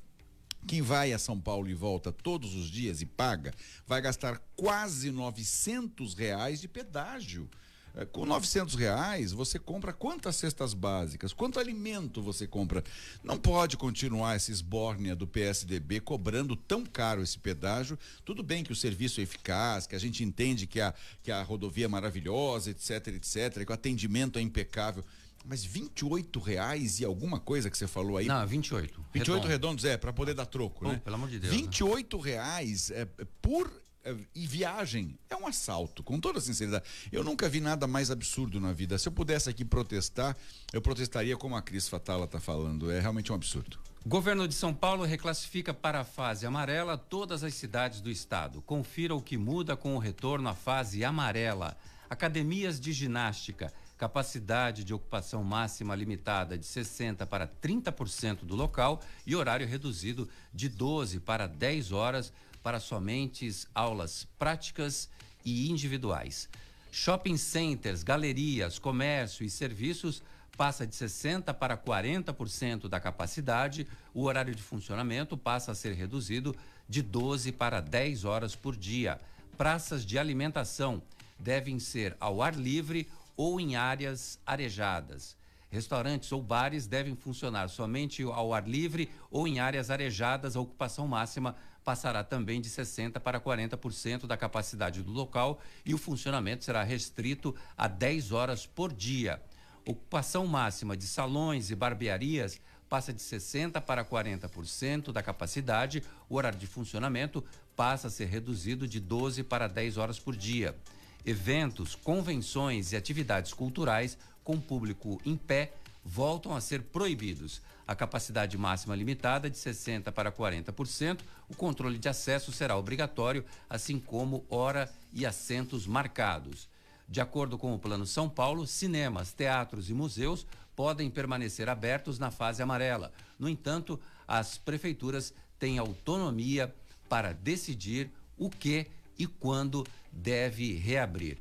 [0.68, 3.54] Quem vai a São Paulo e volta todos os dias e paga,
[3.86, 7.50] vai gastar quase 900 reais de pedágio.
[7.96, 11.34] Eh, Com 900 reais, você compra quantas cestas básicas?
[11.34, 12.84] Quanto alimento você compra?
[13.24, 17.98] Não pode continuar essa esbórnia do PSDB cobrando tão caro esse pedágio.
[18.24, 21.42] Tudo bem que o serviço é eficaz, que a gente entende que a, que a
[21.44, 25.04] rodovia é maravilhosa, etc, etc, que o atendimento é impecável.
[25.46, 29.06] Mas 28 reais e alguma coisa que você falou aí Não, 28.
[29.14, 29.48] 28 Redondo.
[29.48, 31.02] redondos, é, para poder dar troco, Oh, né?
[31.04, 31.60] pelo amor de Deus, né?
[31.60, 33.72] 28 reais é, é, por
[34.04, 36.86] é, e viagem é um assalto, com toda sinceridade.
[37.12, 38.98] Eu nunca vi nada mais absurdo na vida.
[38.98, 40.36] Se eu pudesse aqui protestar,
[40.72, 42.92] eu protestaria como a Cris Fatala está falando.
[42.92, 43.80] É realmente um absurdo.
[44.06, 48.60] Governo de São Paulo reclassifica para a fase amarela todas as cidades do estado.
[48.64, 51.78] Confira o que muda com o retorno à fase amarela.
[52.10, 53.72] Academias de ginástica,
[54.02, 60.68] capacidade de ocupação máxima limitada de 60 para 30% do local e horário reduzido de
[60.68, 62.34] 12 para 10 horas
[62.64, 65.08] para somente aulas práticas
[65.46, 66.50] e individuais.
[66.92, 70.24] Shopping centers, galerias, comércio e serviços
[70.58, 76.56] passa de 60% para 40% da capacidade, o horário de funcionamento passa a ser reduzido
[76.90, 79.22] de 12 para 10 horas por dia.
[79.56, 81.04] Praças de alimentação
[81.38, 85.38] devem ser ao ar livre ou em áreas arejadas.
[85.70, 90.58] Restaurantes ou bares devem funcionar somente ao ar livre ou em áreas arejadas.
[90.58, 95.98] A ocupação máxima passará também de 60% para 40% da capacidade do local e o
[95.98, 99.42] funcionamento será restrito a 10 horas por dia.
[99.86, 106.04] Ocupação máxima de salões e barbearias passa de 60% para 40% da capacidade.
[106.30, 107.42] O horário de funcionamento
[107.76, 110.76] passa a ser reduzido de 12 para 10 horas por dia.
[111.26, 117.62] Eventos, convenções e atividades culturais com público em pé voltam a ser proibidos.
[117.88, 121.20] A capacidade máxima limitada de 60% para 40%.
[121.50, 126.70] O controle de acesso será obrigatório, assim como hora e assentos marcados.
[127.08, 132.32] De acordo com o Plano São Paulo, cinemas, teatros e museus podem permanecer abertos na
[132.32, 133.12] fase amarela.
[133.38, 136.74] No entanto, as prefeituras têm autonomia
[137.10, 138.88] para decidir o que
[139.20, 141.38] e quando deve reabrir.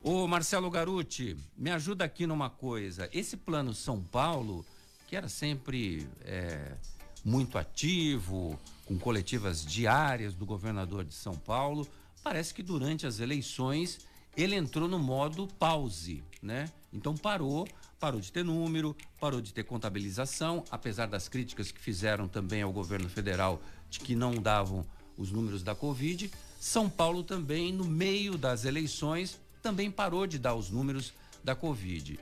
[0.00, 3.08] Ô Marcelo Garuti, me ajuda aqui numa coisa.
[3.12, 4.64] Esse plano São Paulo,
[5.06, 6.76] que era sempre é,
[7.24, 11.86] muito ativo, com coletivas diárias do governador de São Paulo,
[12.22, 14.00] parece que durante as eleições
[14.36, 16.70] ele entrou no modo pause, né?
[16.92, 17.68] Então parou,
[18.00, 22.72] parou de ter número, parou de ter contabilização, apesar das críticas que fizeram também ao
[22.72, 24.84] governo federal de que não davam
[25.16, 26.30] os números da Covid.
[26.62, 32.20] São Paulo também, no meio das eleições, também parou de dar os números da Covid.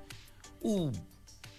[0.62, 0.90] O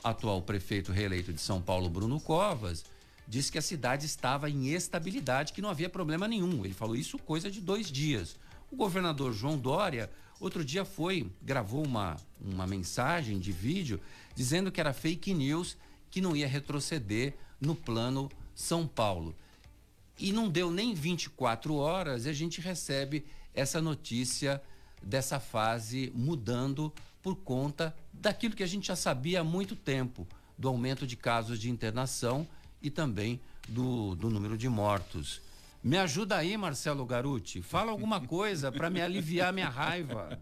[0.03, 2.83] atual prefeito reeleito de São Paulo, Bruno Covas,
[3.27, 6.65] disse que a cidade estava em estabilidade, que não havia problema nenhum.
[6.65, 8.35] Ele falou isso coisa de dois dias.
[8.71, 14.01] O governador João Dória, outro dia foi, gravou uma, uma mensagem de vídeo
[14.33, 15.77] dizendo que era fake news,
[16.09, 19.35] que não ia retroceder no plano São Paulo.
[20.19, 24.61] E não deu nem 24 horas e a gente recebe essa notícia
[25.01, 30.67] dessa fase mudando por conta daquilo que a gente já sabia há muito tempo, do
[30.67, 32.47] aumento de casos de internação
[32.81, 35.41] e também do, do número de mortos.
[35.83, 37.61] Me ajuda aí, Marcelo Garuti.
[37.61, 40.39] Fala alguma coisa para me aliviar minha raiva.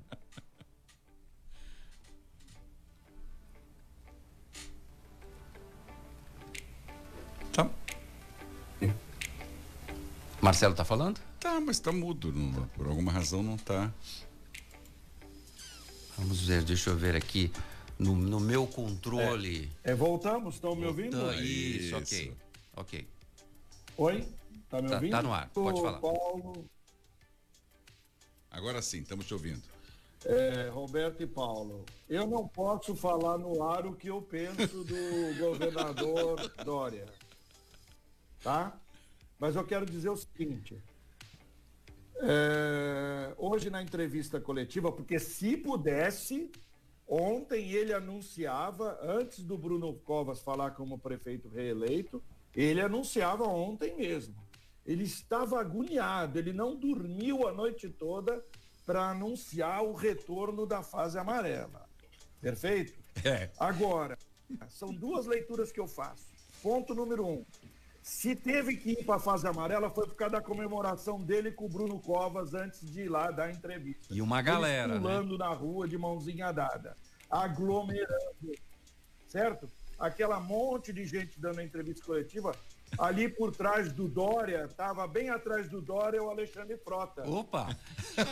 [10.41, 11.19] Marcelo tá falando?
[11.39, 12.31] Tá, mas tá mudo.
[12.31, 13.91] não- por alguma razão não tá.
[16.17, 17.51] Vamos ver, deixa eu ver aqui
[17.97, 19.69] no, no meu controle.
[19.83, 21.17] É, voltamos, estão me ouvindo?
[21.19, 21.97] Tá, isso, Isso.
[21.97, 22.33] ok.
[22.75, 23.07] Ok.
[23.97, 24.27] Oi?
[24.69, 25.11] Tá me Tá- ouvindo?
[25.11, 25.99] tá no ar, pode Ô, falar.
[25.99, 26.65] Paulo,
[28.51, 29.61] Agora sim, estamos te ouvindo.
[30.25, 35.37] é, Roberto e Paulo, eu não posso falar no ar o que eu penso do
[35.37, 37.05] governador Dória.
[38.41, 38.75] Tá?
[39.39, 40.77] Mas eu quero dizer o seguinte.
[42.21, 46.51] É, hoje na entrevista coletiva, porque se pudesse,
[47.07, 52.21] ontem ele anunciava, antes do Bruno Covas falar como prefeito reeleito,
[52.53, 54.35] ele anunciava ontem mesmo.
[54.85, 58.43] Ele estava agoniado, ele não dormiu a noite toda
[58.85, 61.87] para anunciar o retorno da fase amarela.
[62.41, 62.99] Perfeito?
[63.23, 63.49] É.
[63.59, 64.17] Agora,
[64.67, 66.25] são duas leituras que eu faço.
[66.61, 67.45] Ponto número um.
[68.01, 71.65] Se teve que ir para a fase amarela, foi por causa da comemoração dele com
[71.65, 74.13] o Bruno Covas antes de ir lá dar entrevista.
[74.13, 74.93] E uma galera.
[74.93, 75.45] Eles pulando né?
[75.45, 76.95] na rua de mãozinha dada,
[77.29, 78.53] aglomerando.
[79.27, 79.69] Certo?
[79.99, 82.55] Aquela monte de gente dando entrevista coletiva.
[82.97, 87.29] Ali por trás do Dória, estava bem atrás do Dória o Alexandre Frota.
[87.29, 87.67] Opa!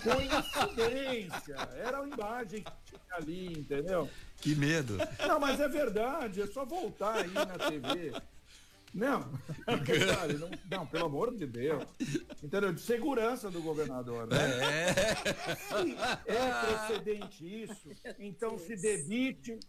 [0.04, 1.56] Coincidência!
[1.76, 4.10] Era a imagem que tinha ali, entendeu?
[4.38, 4.98] Que medo!
[5.28, 8.14] Não, mas é verdade, é só voltar aí na TV.
[8.94, 9.20] Não,
[10.40, 11.84] não, não, pelo amor de Deus.
[12.42, 12.72] Entendeu?
[12.74, 14.38] De segurança do governador, né?
[16.26, 19.60] É, é precedente isso, então se debite.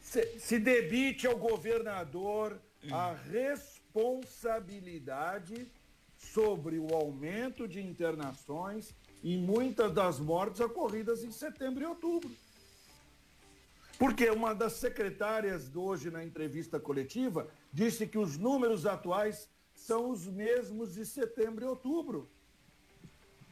[0.00, 5.66] Se, se debite ao governador a responsabilidade
[6.16, 12.30] sobre o aumento de internações e muitas das mortes ocorridas em setembro e outubro.
[14.00, 20.26] Porque uma das secretárias hoje na entrevista coletiva disse que os números atuais são os
[20.26, 22.26] mesmos de setembro e outubro.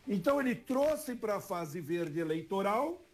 [0.06, 3.06] Então ele trouxe para a fase verde eleitoral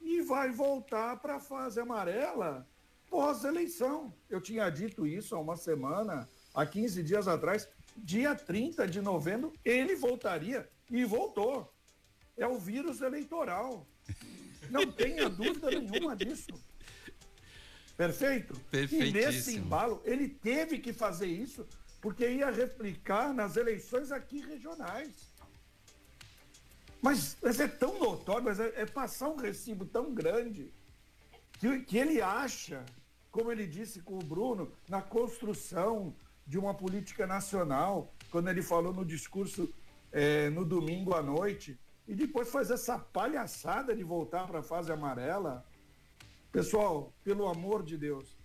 [0.00, 2.66] e vai voltar para a fase amarela
[3.08, 4.12] pós-eleição.
[4.28, 9.52] Eu tinha dito isso há uma semana, há 15 dias atrás, dia 30 de novembro,
[9.64, 11.72] ele voltaria e voltou.
[12.36, 13.86] É o vírus eleitoral.
[14.70, 16.50] Não tenha dúvida nenhuma disso.
[17.96, 18.60] Perfeito?
[18.72, 21.66] E nesse embalo, ele teve que fazer isso
[22.00, 25.34] porque ia replicar nas eleições aqui regionais.
[27.00, 30.72] Mas, mas é tão notório, mas é, é, passar um recibo tão grande
[31.58, 32.84] que, que ele acha,
[33.30, 36.14] como ele disse com o Bruno, na construção
[36.46, 39.72] de uma política nacional, quando ele falou no discurso
[40.12, 44.92] é, no domingo à noite, e depois faz essa palhaçada de voltar para a fase
[44.92, 45.64] amarela.
[46.52, 48.36] Pessoal, pelo amor de Deus,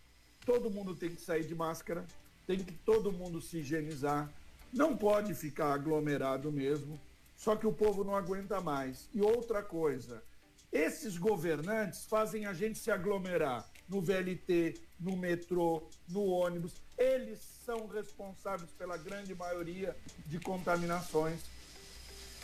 [0.45, 2.05] todo mundo tem que sair de máscara,
[2.47, 4.29] tem que todo mundo se higienizar,
[4.73, 6.99] não pode ficar aglomerado mesmo,
[7.35, 9.09] só que o povo não aguenta mais.
[9.13, 10.23] E outra coisa,
[10.71, 16.81] esses governantes fazem a gente se aglomerar no VLT, no metrô, no ônibus.
[16.97, 19.95] Eles são responsáveis pela grande maioria
[20.25, 21.41] de contaminações.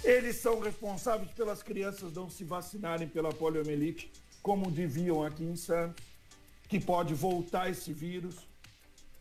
[0.04, 6.04] Eles são responsáveis pelas crianças não se vacinarem pela poliomielite, como deviam aqui em Santos,
[6.70, 8.36] que pode voltar esse vírus.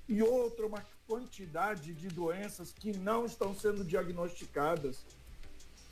[0.08, 5.04] E outra, uma quantidade de doenças que não estão sendo diagnosticadas.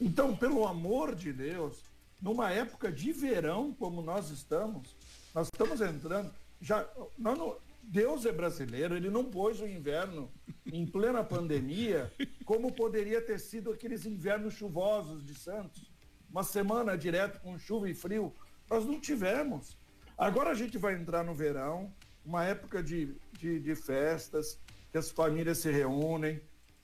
[0.00, 1.78] Então, pelo amor de Deus,
[2.20, 4.94] numa época de verão como nós estamos,
[5.34, 10.30] nós estamos entrando, já, não, Deus é brasileiro, ele não pôs o inverno
[10.66, 12.12] em plena pandemia,
[12.44, 15.92] como poderia ter sido aqueles invernos chuvosos de Santos.
[16.28, 18.34] Uma semana direto com chuva e frio.
[18.68, 19.76] Nós não tivemos.
[20.16, 21.92] Agora a gente vai entrar no verão,
[22.24, 24.58] uma época de, de, de festas,
[24.90, 26.40] que as famílias se reúnem,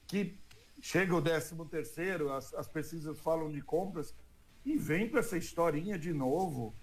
[0.06, 0.38] que
[0.80, 4.14] chega o 13 terceiro, as, as pesquisas falam de compras,
[4.64, 6.74] e vem com essa historinha de novo.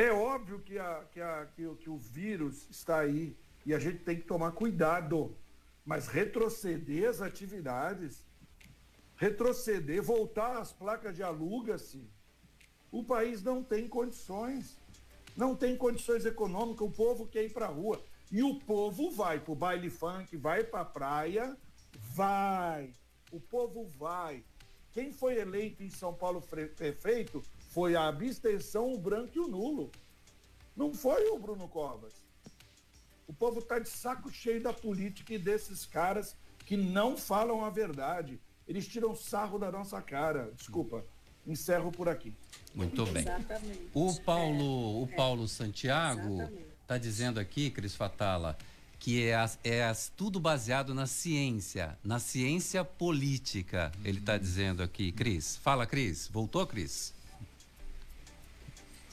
[0.00, 3.36] É óbvio que, a, que, a, que, que o vírus está aí
[3.66, 5.36] e a gente tem que tomar cuidado,
[5.84, 8.24] mas retroceder as atividades,
[9.14, 12.02] retroceder, voltar às placas de aluga-se,
[12.90, 14.78] o país não tem condições.
[15.36, 18.02] Não tem condições econômicas, o povo quer ir para a rua.
[18.32, 21.54] E o povo vai para o baile funk, vai para a praia,
[22.14, 22.94] vai.
[23.30, 24.42] O povo vai.
[24.92, 29.90] Quem foi eleito em São Paulo prefeito foi a abstenção, o branco e o nulo.
[30.76, 32.12] Não foi o Bruno Covas.
[33.28, 37.70] O povo está de saco cheio da política e desses caras que não falam a
[37.70, 38.40] verdade.
[38.66, 40.52] Eles tiram sarro da nossa cara.
[40.56, 41.04] Desculpa.
[41.46, 42.34] Encerro por aqui.
[42.74, 43.22] Muito bem.
[43.22, 43.88] Exatamente.
[43.94, 45.14] O Paulo, o é.
[45.14, 46.42] Paulo Santiago
[46.82, 48.58] está dizendo aqui, Cris Fatala,
[48.98, 53.92] que é, é tudo baseado na ciência, na ciência política.
[54.04, 55.56] Ele está dizendo aqui, Cris.
[55.56, 56.26] Fala, Cris.
[56.26, 57.14] Voltou, Cris?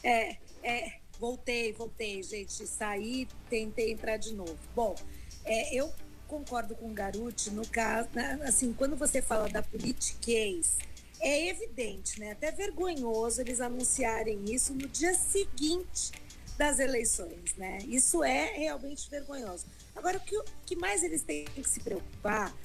[0.08, 2.66] É, é, voltei, voltei, gente.
[2.66, 4.58] Saí, tentei entrar de novo.
[4.74, 4.96] Bom,
[5.44, 5.92] é, eu
[6.30, 10.78] concordo com o Garuti no caso, né, assim, quando você fala da politiquez,
[11.20, 12.32] é evidente, né?
[12.32, 16.12] Até vergonhoso eles anunciarem isso no dia seguinte
[16.58, 17.80] das eleições, né?
[17.86, 19.66] Isso é realmente vergonhoso.
[19.94, 22.56] Agora, o que, o que mais eles têm que se preocupar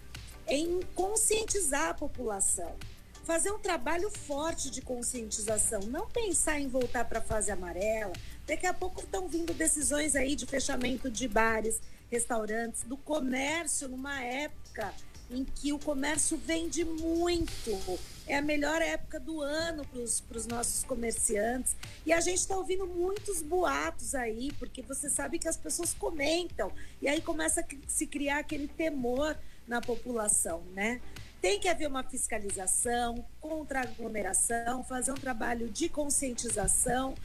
[0.46, 2.76] é em conscientizar a população
[3.24, 8.12] fazer um trabalho forte de conscientização, não pensar em voltar para a fase amarela.
[8.46, 14.20] Daqui a pouco estão vindo decisões aí de fechamento de bares, restaurantes, do comércio numa
[14.22, 14.92] época
[15.30, 17.98] em que o comércio vende muito.
[18.26, 21.74] É a melhor época do ano para os nossos comerciantes.
[22.04, 26.70] E a gente está ouvindo muitos boatos aí, porque você sabe que as pessoas comentam.
[27.00, 31.00] E aí começa a se criar aquele temor na população, né?
[31.42, 37.16] Tem que haver uma fiscalização contra a aglomeração, fazer um trabalho de conscientização.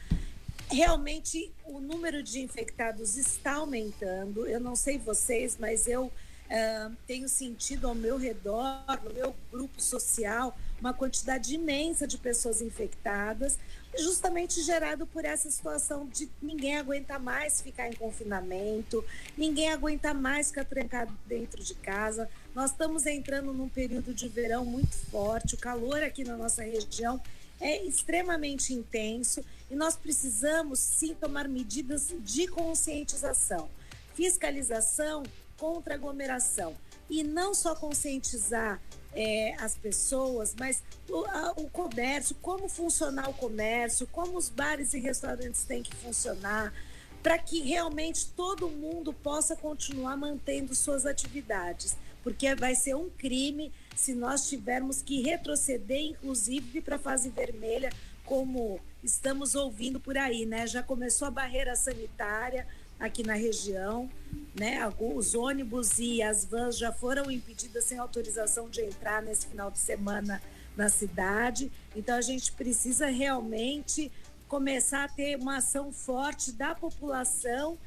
[0.68, 4.44] Realmente, o número de infectados está aumentando.
[4.44, 9.80] Eu não sei vocês, mas eu uh, tenho sentido ao meu redor, no meu grupo
[9.80, 13.58] social, uma quantidade imensa de pessoas infectadas,
[13.98, 19.04] justamente gerado por essa situação de ninguém aguenta mais ficar em confinamento,
[19.36, 22.28] ninguém aguenta mais ficar trancado dentro de casa.
[22.58, 27.22] Nós estamos entrando num período de verão muito forte, o calor aqui na nossa região
[27.60, 33.70] é extremamente intenso e nós precisamos sim tomar medidas de conscientização,
[34.12, 35.22] fiscalização
[35.56, 36.74] contra aglomeração.
[37.08, 38.82] E não só conscientizar
[39.12, 44.94] é, as pessoas, mas o, a, o comércio, como funcionar o comércio, como os bares
[44.94, 46.74] e restaurantes têm que funcionar,
[47.22, 51.96] para que realmente todo mundo possa continuar mantendo suas atividades,
[52.28, 57.90] porque vai ser um crime se nós tivermos que retroceder, inclusive para a fase vermelha,
[58.22, 60.66] como estamos ouvindo por aí, né?
[60.66, 62.66] Já começou a barreira sanitária,
[63.00, 64.10] aqui na região,
[64.54, 64.78] né?
[65.00, 69.78] Os ônibus e as vans já foram impedidas sem autorização de entrar nesse final de
[69.78, 70.42] semana
[70.76, 71.72] na cidade.
[71.96, 74.12] Então a gente precisa realmente
[74.46, 77.78] começar a ter uma ação forte da população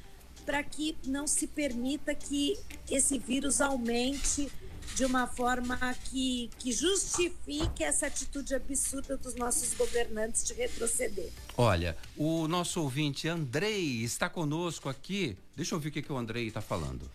[0.46, 2.58] para que não se permita que
[2.90, 4.52] esse vírus aumente
[4.96, 5.78] de uma forma
[6.10, 11.32] que, que justifique essa atitude absurda dos nossos governantes de retroceder.
[11.58, 15.38] Olha, o nosso ouvinte Andrei está conosco aqui.
[15.56, 17.10] Deixa eu ouvir o que, que o Andrei está falando.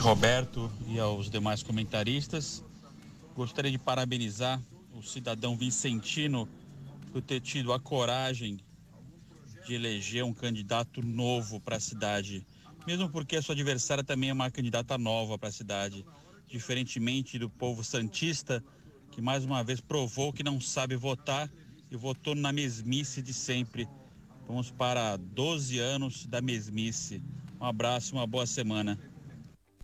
[0.00, 2.62] Roberto e aos demais comentaristas,
[3.34, 4.60] gostaria de parabenizar
[4.94, 6.48] o cidadão Vicentino
[7.12, 8.60] por ter tido a coragem
[9.66, 12.44] de eleger um candidato novo para a cidade
[12.86, 16.04] mesmo porque a sua adversária também é uma candidata nova para a cidade,
[16.46, 18.64] diferentemente do povo santista,
[19.10, 21.50] que mais uma vez provou que não sabe votar
[21.90, 23.88] e votou na mesmice de sempre.
[24.46, 27.22] Vamos para 12 anos da mesmice.
[27.60, 28.98] Um abraço, uma boa semana.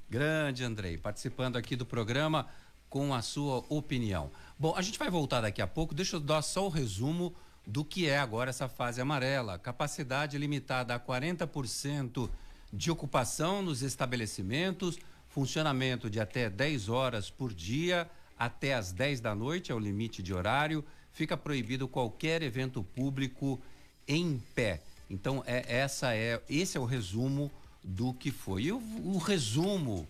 [0.09, 2.47] Grande Andrei, participando aqui do programa
[2.89, 4.31] com a sua opinião.
[4.59, 5.95] Bom, a gente vai voltar daqui a pouco.
[5.95, 7.35] Deixa eu dar só o resumo
[7.67, 9.59] do que é agora essa fase amarela.
[9.59, 12.31] Capacidade limitada a 40%
[12.73, 14.99] de ocupação nos estabelecimentos,
[15.29, 18.09] funcionamento de até 10 horas por dia,
[18.39, 23.61] até as 10 da noite é o limite de horário, fica proibido qualquer evento público
[24.07, 24.81] em pé.
[25.11, 27.51] Então, é, essa é, esse é o resumo
[27.83, 28.64] do que foi.
[28.64, 30.07] E o, o resumo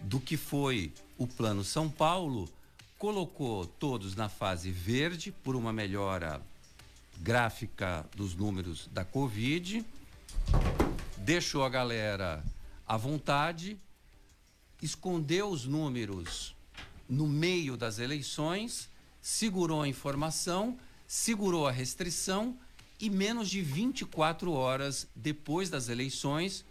[0.00, 2.48] do que foi o Plano São Paulo
[2.98, 6.40] colocou todos na fase verde por uma melhora
[7.18, 9.84] gráfica dos números da Covid.
[11.18, 12.44] Deixou a galera
[12.86, 13.78] à vontade,
[14.80, 16.54] escondeu os números
[17.08, 18.88] no meio das eleições,
[19.20, 22.56] segurou a informação, segurou a restrição
[22.98, 26.64] e menos de 24 horas depois das eleições,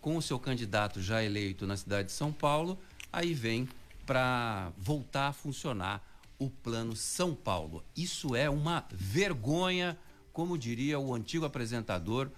[0.00, 2.78] com o seu candidato já eleito na cidade de São Paulo,
[3.12, 3.68] aí vem
[4.06, 6.09] para voltar a funcionar
[6.40, 7.84] o Plano São Paulo.
[7.94, 9.96] Isso é uma vergonha,
[10.32, 12.30] como diria o antigo apresentador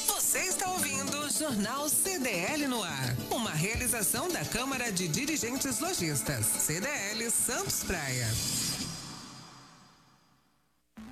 [0.54, 3.16] Está ouvindo Jornal CDL no ar.
[3.32, 6.46] Uma realização da Câmara de Dirigentes Lojistas.
[6.46, 8.28] CDL Santos Praia.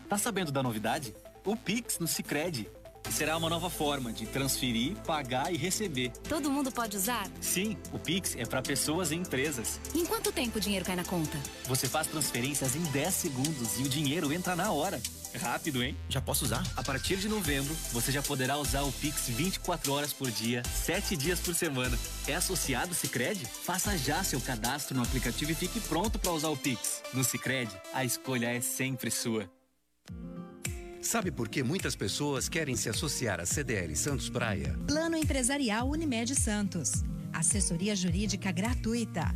[0.07, 1.15] Tá sabendo da novidade?
[1.43, 2.69] O Pix no Sicredi
[3.09, 6.11] será uma nova forma de transferir, pagar e receber.
[6.29, 7.27] Todo mundo pode usar?
[7.41, 9.79] Sim, o Pix é para pessoas e empresas.
[9.95, 11.35] Em quanto tempo o dinheiro cai na conta?
[11.65, 15.01] Você faz transferências em 10 segundos e o dinheiro entra na hora.
[15.39, 15.95] Rápido, hein?
[16.09, 16.63] Já posso usar?
[16.75, 21.15] A partir de novembro, você já poderá usar o Pix 24 horas por dia, 7
[21.15, 21.97] dias por semana.
[22.27, 23.45] É associado Sicredi?
[23.45, 27.01] Faça já seu cadastro no aplicativo e fique pronto para usar o Pix.
[27.13, 29.49] No Sicredi, a escolha é sempre sua.
[31.01, 34.77] Sabe por que muitas pessoas querem se associar à CDL Santos Praia?
[34.85, 36.91] Plano Empresarial Unimed Santos.
[37.33, 39.35] Assessoria Jurídica gratuita.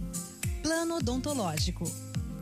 [0.62, 1.86] Plano Odontológico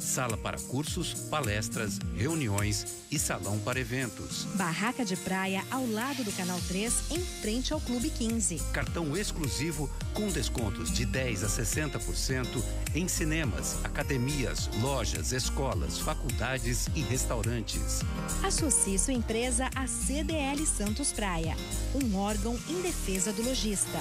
[0.04, 4.46] sala para cursos, palestras, reuniões e salão para eventos.
[4.56, 8.60] Barraca de praia ao lado do Canal 3, em frente ao Clube 15.
[8.74, 12.48] Cartão exclusivo com descontos de 10 a 60%
[12.94, 18.02] em cinemas, academias, lojas, escolas, faculdades e restaurantes.
[18.44, 21.56] Associe sua empresa à CDL Santos Praia,
[21.96, 23.98] um órgão em defesa do lojista.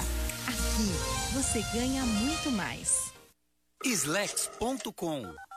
[0.47, 3.13] Aqui você ganha muito mais.
[3.85, 5.33] Slex.com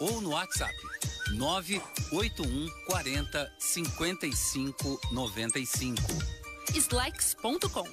[0.00, 0.74] ou no WhatsApp
[1.32, 6.02] 981 40 55 95.
[6.74, 7.84] Slacks.com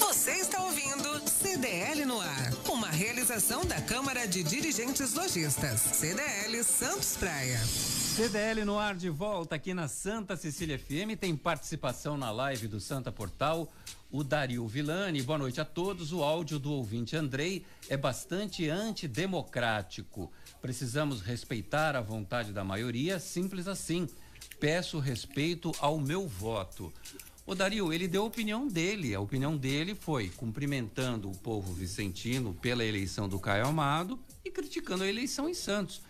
[0.00, 5.80] Você está ouvindo CDL no ar, uma realização da Câmara de Dirigentes Lojistas.
[5.80, 7.60] CDL Santos Praia.
[8.16, 11.20] CDL no ar de volta aqui na Santa Cecília FM.
[11.20, 13.70] Tem participação na live do Santa Portal
[14.10, 15.20] o Dario Villani.
[15.20, 16.14] Boa noite a todos.
[16.14, 20.32] O áudio do ouvinte Andrei é bastante antidemocrático.
[20.62, 24.08] Precisamos respeitar a vontade da maioria, simples assim.
[24.58, 26.90] Peço respeito ao meu voto.
[27.44, 29.14] O Dario, ele deu a opinião dele.
[29.14, 35.04] A opinião dele foi cumprimentando o povo vicentino pela eleição do Caio Amado e criticando
[35.04, 36.00] a eleição em Santos.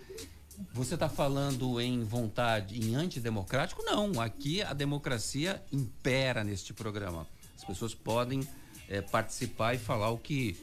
[0.73, 3.83] Você está falando em vontade, em antidemocrático?
[3.83, 7.27] Não, aqui a democracia impera neste programa.
[7.57, 8.47] As pessoas podem
[8.89, 10.57] é, participar e falar o que,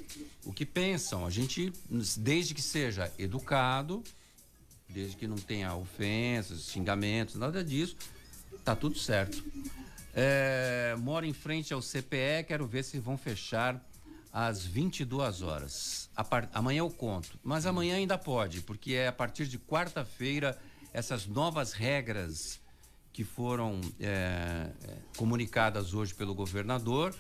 [0.46, 1.26] o que pensam.
[1.26, 1.72] A gente,
[2.18, 4.04] desde que seja educado,
[4.90, 7.96] desde que não tenha ofensas, xingamentos, nada disso,
[8.64, 9.44] tá tudo certo.
[10.16, 13.84] É, moro em frente ao CPE, quero ver se vão fechar
[14.34, 16.10] às 22 horas.
[16.28, 16.50] Par...
[16.52, 20.58] Amanhã eu conto, mas amanhã ainda pode, porque é a partir de quarta-feira
[20.92, 22.60] essas novas regras
[23.12, 24.72] que foram é,
[25.16, 27.14] comunicadas hoje pelo governador.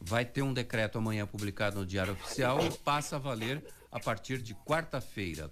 [0.00, 4.40] Vai ter um decreto amanhã publicado no Diário Oficial e passa a valer a partir
[4.40, 5.50] de quarta-feira.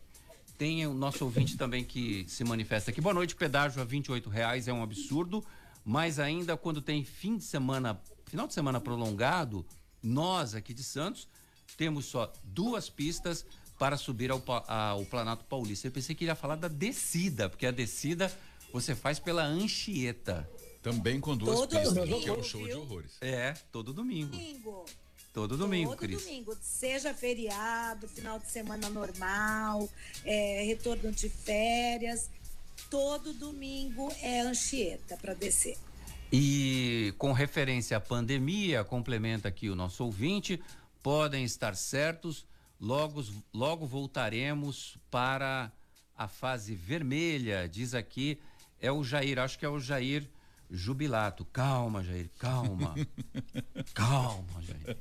[0.56, 3.00] Tem o nosso ouvinte também que se manifesta aqui.
[3.00, 5.44] Boa noite, pedágio a R$ reais é um absurdo,
[5.84, 9.64] mas ainda quando tem fim de semana, final de semana prolongado,
[10.02, 11.28] nós aqui de Santos
[11.76, 13.44] temos só duas pistas
[13.78, 15.86] para subir ao, ao Planalto Paulista.
[15.86, 18.30] Eu pensei que ele ia falar da descida, porque a descida
[18.72, 20.48] você faz pela Anchieta.
[20.82, 23.12] Também com duas todo pistas, domingo, que é um show de horrores.
[23.20, 24.32] É, todo domingo.
[24.32, 24.84] Domingo.
[25.32, 26.22] Todo domingo, todo Cris.
[26.24, 29.88] domingo, seja feriado, final de semana normal,
[30.24, 32.28] é, retorno de férias,
[32.90, 35.78] todo domingo é Anchieta para descer.
[36.32, 40.62] E com referência à pandemia, complementa aqui o nosso ouvinte,
[41.02, 42.46] podem estar certos,
[42.80, 45.72] logo, logo voltaremos para
[46.16, 48.40] a fase vermelha, diz aqui
[48.80, 50.28] é o Jair, acho que é o Jair
[50.70, 51.44] Jubilato.
[51.46, 52.94] Calma, Jair, calma.
[53.92, 54.96] calma, Jair.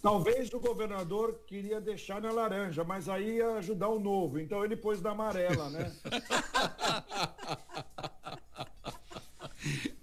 [0.00, 4.76] Talvez o governador queria deixar na laranja, mas aí ia ajudar o novo, então ele
[4.76, 5.92] pôs na amarela, né?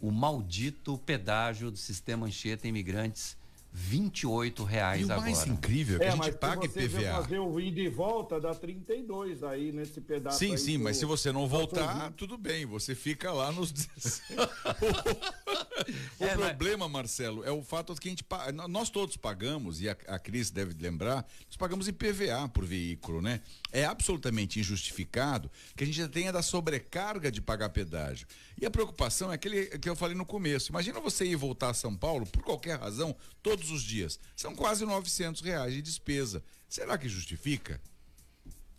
[0.00, 3.38] o maldito pedágio do sistema Anchieta Imigrantes
[3.72, 5.20] 28 reais E o agora.
[5.20, 7.22] mais incrível é que a gente se paga você for IPVA.
[7.22, 10.40] fazer o ida e volta, dá 32 aí nesse pedaço.
[10.40, 13.72] Sim, aí sim, do- mas se você não voltar, tudo bem, você fica lá nos.
[16.18, 18.24] o É, mas- problema, Marcelo, é o fato de que a gente.
[18.68, 23.40] Nós todos pagamos, e a, a Cris deve lembrar, nós pagamos IPVA por veículo, né?
[23.72, 28.26] É absolutamente injustificado que a gente já tenha da sobrecarga de pagar pedágio.
[28.60, 30.70] E a preocupação é aquele que eu falei no começo.
[30.70, 34.18] Imagina você ir voltar a São Paulo, por qualquer razão, todos os dias.
[34.36, 36.42] São quase 900 reais de despesa.
[36.68, 37.80] Será que justifica?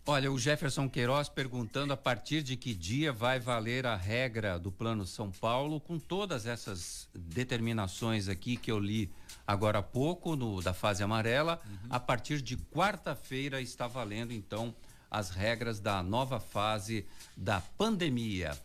[0.04, 4.72] Olha, o Jefferson Queiroz perguntando a partir de que dia vai valer a regra do
[4.72, 9.08] Plano São Paulo, com todas essas determinações aqui que eu li
[9.46, 11.60] agora há pouco, no, da fase amarela.
[11.88, 14.74] A partir de quarta-feira está valendo, então,
[15.08, 18.58] as regras da nova fase da pandemia.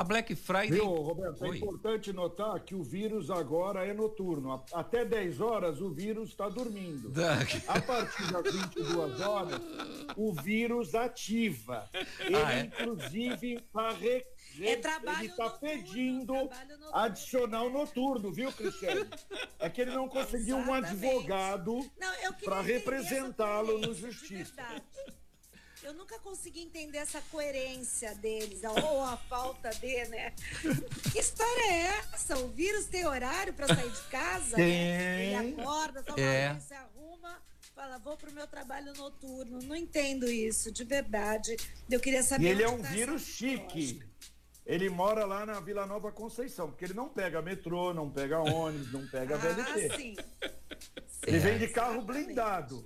[0.00, 0.70] A Black Friday.
[0.70, 1.44] Viu, Roberto?
[1.44, 1.58] É Oi.
[1.58, 4.64] importante notar que o vírus agora é noturno.
[4.72, 7.10] Até 10 horas o vírus está dormindo.
[7.10, 7.34] Da-
[7.68, 9.60] A partir das 22 horas,
[10.16, 11.86] o vírus ativa.
[12.20, 12.60] Ele, Ah, é?
[12.60, 14.24] inclusive, está re...
[14.62, 16.32] É trabalho ele está pedindo
[16.94, 19.06] adicional noturno, viu, Cristiane?
[19.58, 21.06] É que ele não conseguiu um Exatamente.
[21.06, 24.62] advogado eu queria para representá-lo no justiça.
[25.90, 30.32] Eu nunca consegui entender essa coerência deles, ou a falta de, né?
[31.10, 31.80] Que história é
[32.12, 32.38] essa?
[32.38, 34.54] O vírus tem horário para sair de casa?
[34.54, 35.34] Tem.
[35.34, 36.56] Ele acorda, toma É.
[36.60, 37.42] se arruma,
[37.74, 39.58] fala, vou pro meu trabalho noturno.
[39.64, 41.56] Não entendo isso, de verdade.
[41.90, 42.44] Eu queria saber.
[42.44, 44.00] E ele é um tá vírus chique.
[44.64, 48.92] Ele mora lá na Vila Nova Conceição, porque ele não pega metrô, não pega ônibus,
[48.92, 49.96] não pega Ah, VLT.
[49.96, 50.16] sim.
[51.26, 52.84] Ele vem de carro blindado.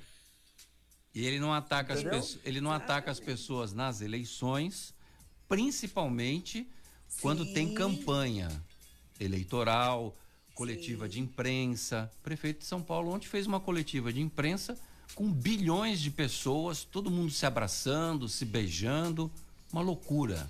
[1.15, 4.93] E ele não ataca as pessoas, ele não ataca as pessoas nas eleições,
[5.49, 6.67] principalmente
[7.21, 8.49] quando tem campanha
[9.21, 10.17] eleitoral,
[10.55, 12.11] coletiva de imprensa.
[12.19, 14.77] O prefeito de São Paulo ontem fez uma coletiva de imprensa
[15.15, 19.31] com bilhões de pessoas, todo mundo se abraçando, se beijando,
[19.73, 20.49] uma loucura.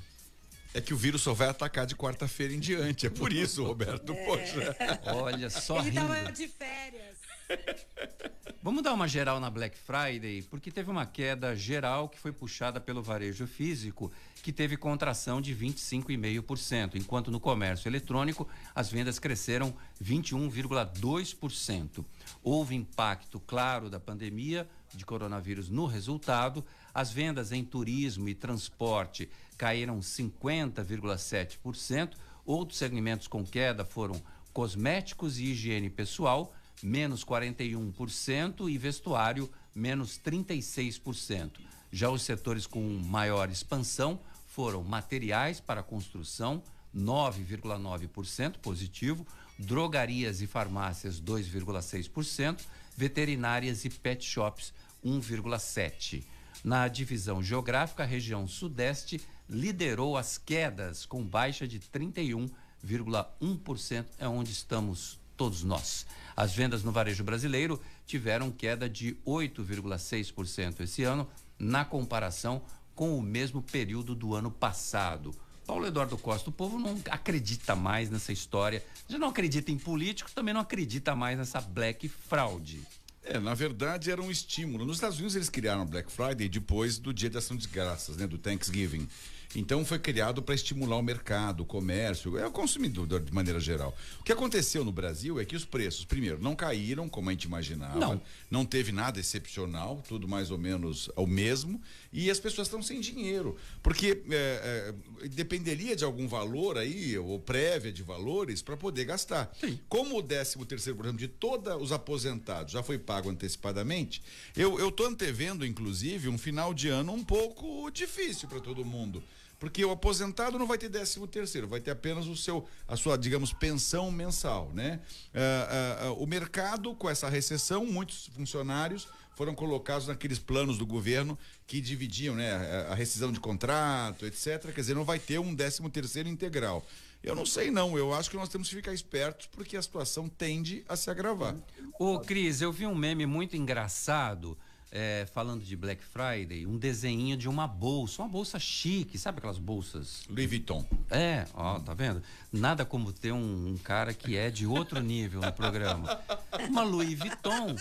[0.72, 3.06] É que o vírus só vai atacar de quarta-feira em diante.
[3.06, 4.14] É por isso, Roberto.
[4.24, 4.76] Poxa.
[5.14, 6.08] Olha, só ele rindo.
[6.08, 7.13] tava de férias.
[8.62, 12.80] Vamos dar uma geral na Black Friday, porque teve uma queda geral que foi puxada
[12.80, 14.10] pelo varejo físico,
[14.42, 22.04] que teve contração de 25,5%, enquanto no comércio eletrônico as vendas cresceram 21,2%.
[22.42, 26.64] Houve impacto claro da pandemia de coronavírus no resultado.
[26.94, 29.28] As vendas em turismo e transporte
[29.58, 32.14] caíram 50,7%.
[32.46, 34.22] Outros segmentos com queda foram
[34.52, 41.60] cosméticos e higiene pessoal, menos 41%, e vestuário, menos 36%.
[41.90, 46.62] Já os setores com maior expansão foram materiais para construção,
[46.94, 49.26] 9,9% positivo,
[49.58, 52.60] drogarias e farmácias, 2,6%,
[52.96, 54.72] veterinárias e pet shops,
[55.04, 56.24] 1,7%.
[56.62, 64.52] Na divisão geográfica, a região sudeste liderou as quedas, com baixa de 31,1%, é onde
[64.52, 66.06] estamos todos nós.
[66.36, 71.28] As vendas no varejo brasileiro tiveram queda de 8,6% esse ano,
[71.58, 72.62] na comparação
[72.94, 75.34] com o mesmo período do ano passado.
[75.66, 80.30] Paulo Eduardo Costa, o povo não acredita mais nessa história, já não acredita em político,
[80.32, 82.82] também não acredita mais nessa black fraude.
[83.22, 84.84] É, na verdade era um estímulo.
[84.84, 88.18] Nos Estados Unidos eles criaram o Black Friday depois do Dia de Ação de Graças,
[88.18, 89.08] né, do Thanksgiving.
[89.54, 93.96] Então foi criado para estimular o mercado, o comércio, é o consumidor de maneira geral.
[94.20, 97.44] O que aconteceu no Brasil é que os preços, primeiro, não caíram como a gente
[97.44, 98.64] imaginava, Não.
[98.64, 101.80] teve nada excepcional, tudo mais ou menos o mesmo,
[102.12, 107.38] e as pessoas estão sem dinheiro, porque é, é, dependeria de algum valor aí, ou
[107.38, 109.54] prévia de valores, para poder gastar.
[109.88, 114.22] Como o 13 terceiro, por exemplo, de todos os aposentados já foi pago antecipadamente,
[114.56, 119.22] eu, tô antevendo, inclusive, um final de ano um pouco difícil para todo mundo.
[119.64, 123.16] Porque o aposentado não vai ter décimo terceiro, vai ter apenas o seu, a sua,
[123.16, 125.00] digamos, pensão mensal, né?
[125.32, 130.84] Ah, ah, ah, o mercado, com essa recessão, muitos funcionários foram colocados naqueles planos do
[130.84, 132.52] governo que dividiam, né?
[132.90, 134.66] A, rescisão de contrato, etc.
[134.66, 136.84] Quer dizer, não vai ter um décimo terceiro integral.
[137.22, 140.28] Eu não sei não, eu acho que nós temos que ficar espertos porque a situação
[140.28, 141.56] tende a se agravar.
[141.98, 144.58] Ô, Cris, eu vi um meme muito engraçado
[144.94, 149.58] é, falando de Black Friday, um desenho de uma bolsa, uma bolsa chique, sabe aquelas
[149.58, 150.22] bolsas?
[150.28, 150.86] Louis Vuitton.
[151.10, 152.22] É, ó, tá vendo?
[152.52, 156.22] Nada como ter um, um cara que é de outro nível no programa.
[156.68, 157.74] Uma Louis Vuitton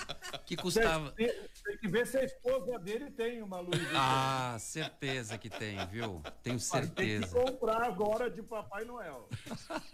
[0.43, 1.11] que custava.
[1.11, 1.27] Tem,
[1.63, 3.95] tem que ver se a esposa dele tem uma Louis Vuitton.
[3.95, 6.19] Ah, certeza que tem, viu?
[6.41, 7.27] Tenho certeza.
[7.27, 9.29] Tem que comprar agora de Papai Noel.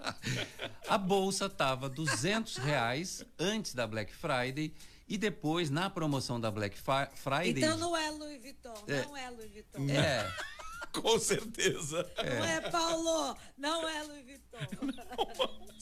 [0.87, 4.73] A bolsa tava 200 reais antes da Black Friday
[5.09, 7.63] e depois, na promoção da Black Friday.
[7.63, 9.01] Então não é Louis Vuitton, é.
[9.01, 9.89] não é Louis Vuitton.
[9.89, 10.31] É.
[10.93, 12.09] Com certeza.
[12.17, 12.39] É.
[12.39, 13.37] Não é, Paulo?
[13.57, 14.59] Não é Louis Vuitton.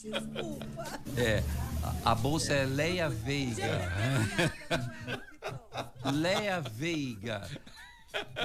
[0.02, 1.00] Desculpa.
[1.16, 1.42] É.
[2.04, 3.92] A, a bolsa é Leia Veiga.
[6.10, 7.48] Leia Veiga.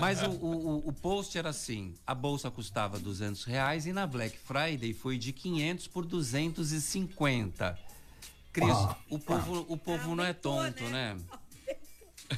[0.02, 4.38] Mas o, o, o, post era assim: a bolsa custava 200 reais e na Black
[4.38, 7.93] Friday foi de 500 por 250.
[8.54, 11.16] Cris, ah, o povo, o povo não é tonto, né?
[11.16, 12.38] né?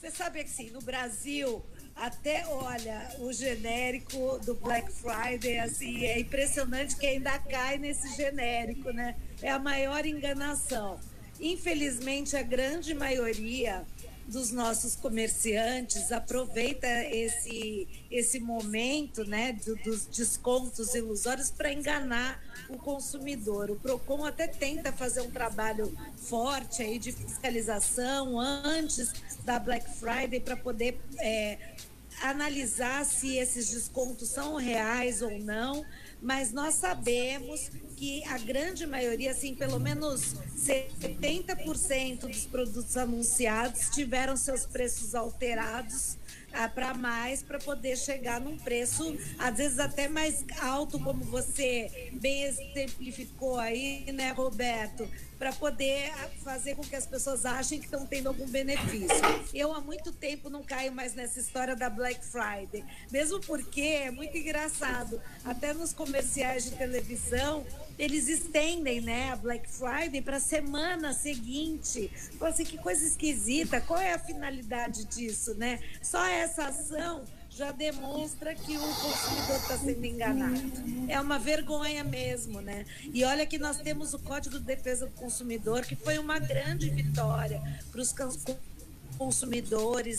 [0.00, 1.60] Você sabe que assim, no Brasil,
[1.96, 8.92] até, olha, o genérico do Black Friday, assim, é impressionante que ainda cai nesse genérico,
[8.92, 9.16] né?
[9.42, 11.00] É a maior enganação.
[11.40, 13.84] Infelizmente, a grande maioria
[14.28, 22.76] dos nossos comerciantes aproveita esse, esse momento né, do, dos descontos ilusórios para enganar o
[22.76, 23.70] consumidor.
[23.70, 29.12] O PROCON até tenta fazer um trabalho forte aí de fiscalização antes
[29.44, 31.58] da Black Friday para poder é,
[32.22, 35.84] analisar se esses descontos são reais ou não,
[36.20, 44.36] mas nós sabemos que a grande maioria, assim, pelo menos 70% dos produtos anunciados tiveram
[44.36, 46.16] seus preços alterados
[46.74, 52.42] para mais para poder chegar num preço às vezes até mais alto como você bem
[52.42, 56.10] exemplificou aí, né, Roberto, para poder
[56.42, 59.08] fazer com que as pessoas achem que estão tendo algum benefício.
[59.54, 64.10] Eu há muito tempo não caio mais nessa história da Black Friday, mesmo porque é
[64.10, 67.64] muito engraçado, até nos comerciais de televisão
[67.98, 72.10] eles estendem né, a Black Friday para a semana seguinte.
[72.38, 75.80] Fala assim, que coisa esquisita, qual é a finalidade disso, né?
[76.00, 80.62] Só essa ação já demonstra que o consumidor está sendo enganado.
[81.08, 82.86] É uma vergonha mesmo, né?
[83.12, 86.88] E olha que nós temos o Código de Defesa do Consumidor, que foi uma grande
[86.88, 88.77] vitória para os consumidores,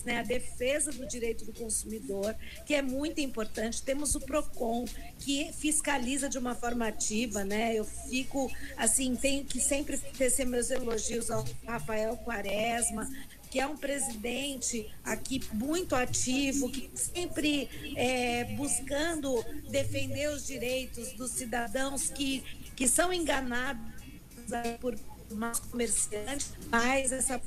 [0.06, 2.36] né, a defesa do direito do consumidor,
[2.66, 3.82] que é muito importante.
[3.82, 4.86] Temos o Procon,
[5.20, 7.76] que fiscaliza de uma forma ativa, né?
[7.76, 13.10] Eu fico assim, tenho que sempre tecer meus elogios ao Rafael Quaresma,
[13.50, 21.32] que é um presidente aqui muito ativo, que sempre é, buscando defender os direitos dos
[21.32, 22.44] cidadãos que,
[22.76, 23.82] que são enganados
[24.80, 24.96] por
[25.32, 27.40] mais comerciantes, mas essa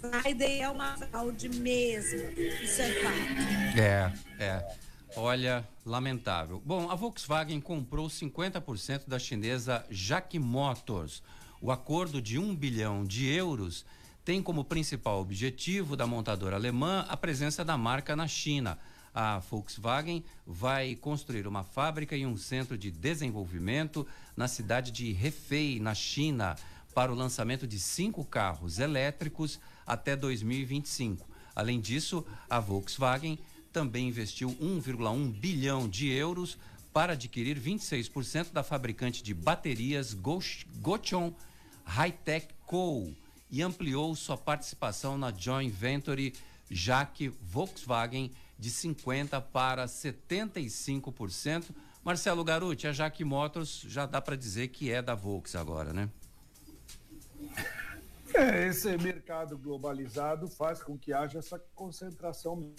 [0.00, 2.30] Friday é uma fraude mesmo.
[2.38, 3.78] Isso é fato.
[3.78, 4.76] É, é.
[5.16, 6.62] Olha, lamentável.
[6.64, 11.22] Bom, a Volkswagen comprou 50% da chinesa Jack Motors.
[11.60, 13.84] O acordo de um bilhão de euros
[14.24, 18.78] tem como principal objetivo da montadora alemã a presença da marca na China.
[19.12, 25.80] A Volkswagen vai construir uma fábrica e um centro de desenvolvimento na cidade de Hefei,
[25.80, 26.56] na China,
[26.94, 29.60] para o lançamento de cinco carros elétricos
[29.90, 31.28] até 2025.
[31.54, 33.38] Além disso, a Volkswagen
[33.72, 36.56] também investiu 1,1 bilhão de euros
[36.92, 41.34] para adquirir 26% da fabricante de baterias Gochon
[41.84, 43.12] Hightech Co
[43.50, 46.32] e ampliou sua participação na joint venture
[46.70, 51.64] Jaque Volkswagen de 50 para 75%.
[52.04, 56.08] Marcelo Garuti, a Jaque Motors já dá para dizer que é da Volks agora, né?
[58.34, 62.72] É, esse mercado globalizado faz com que haja essa concentração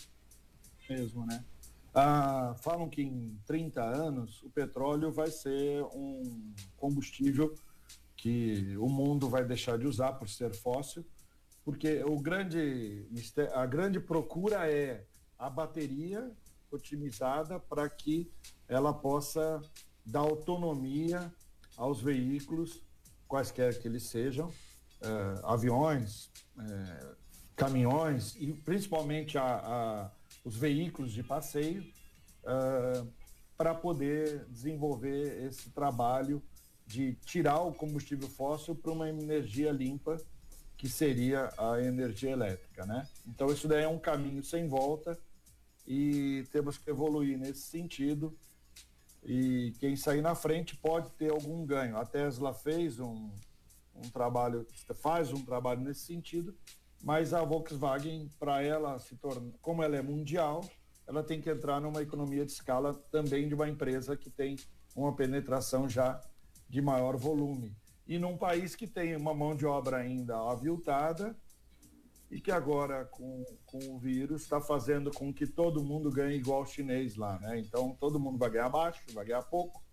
[0.90, 1.44] mesmo, né?
[1.94, 7.54] Ah, falam que em 30 anos o petróleo vai ser um combustível
[8.16, 11.06] que o mundo vai deixar de usar por ser fóssil,
[11.66, 13.06] porque o grande,
[13.54, 15.06] a grande procura é
[15.38, 16.32] a bateria
[16.72, 18.32] otimizada para que
[18.68, 19.62] ela possa
[20.06, 21.34] dar autonomia
[21.76, 22.82] aos veículos,
[23.28, 24.52] quaisquer que eles sejam,
[25.44, 27.16] aviões, uh,
[27.56, 30.12] caminhões e principalmente a, a,
[30.44, 31.84] os veículos de passeio,
[32.44, 33.08] uh,
[33.58, 36.42] para poder desenvolver esse trabalho
[36.88, 40.18] de tirar o combustível fóssil para uma energia limpa,
[40.76, 43.08] que seria a energia elétrica, né?
[43.28, 45.16] Então isso daí é um caminho sem volta
[45.86, 48.36] e temos que evoluir nesse sentido.
[49.24, 51.98] E quem sair na frente pode ter algum ganho.
[51.98, 53.30] A Tesla fez um,
[53.96, 54.66] um trabalho,
[54.96, 56.56] faz um trabalho nesse sentido
[57.04, 60.64] mas a Volkswagen, para ela se tornar, como ela é mundial,
[61.08, 64.56] ela tem que entrar numa economia de escala também de uma empresa que tem
[64.96, 66.22] uma penetração já
[66.70, 67.76] de maior volume.
[68.08, 71.36] E num país que tem uma mão de obra ainda aviltada
[72.30, 76.66] e que agora, com, com o vírus, está fazendo com que todo mundo ganhe igual
[76.66, 77.60] chinês lá, né?
[77.60, 79.84] Então, todo mundo vai ganhar baixo, vai ganhar pouco,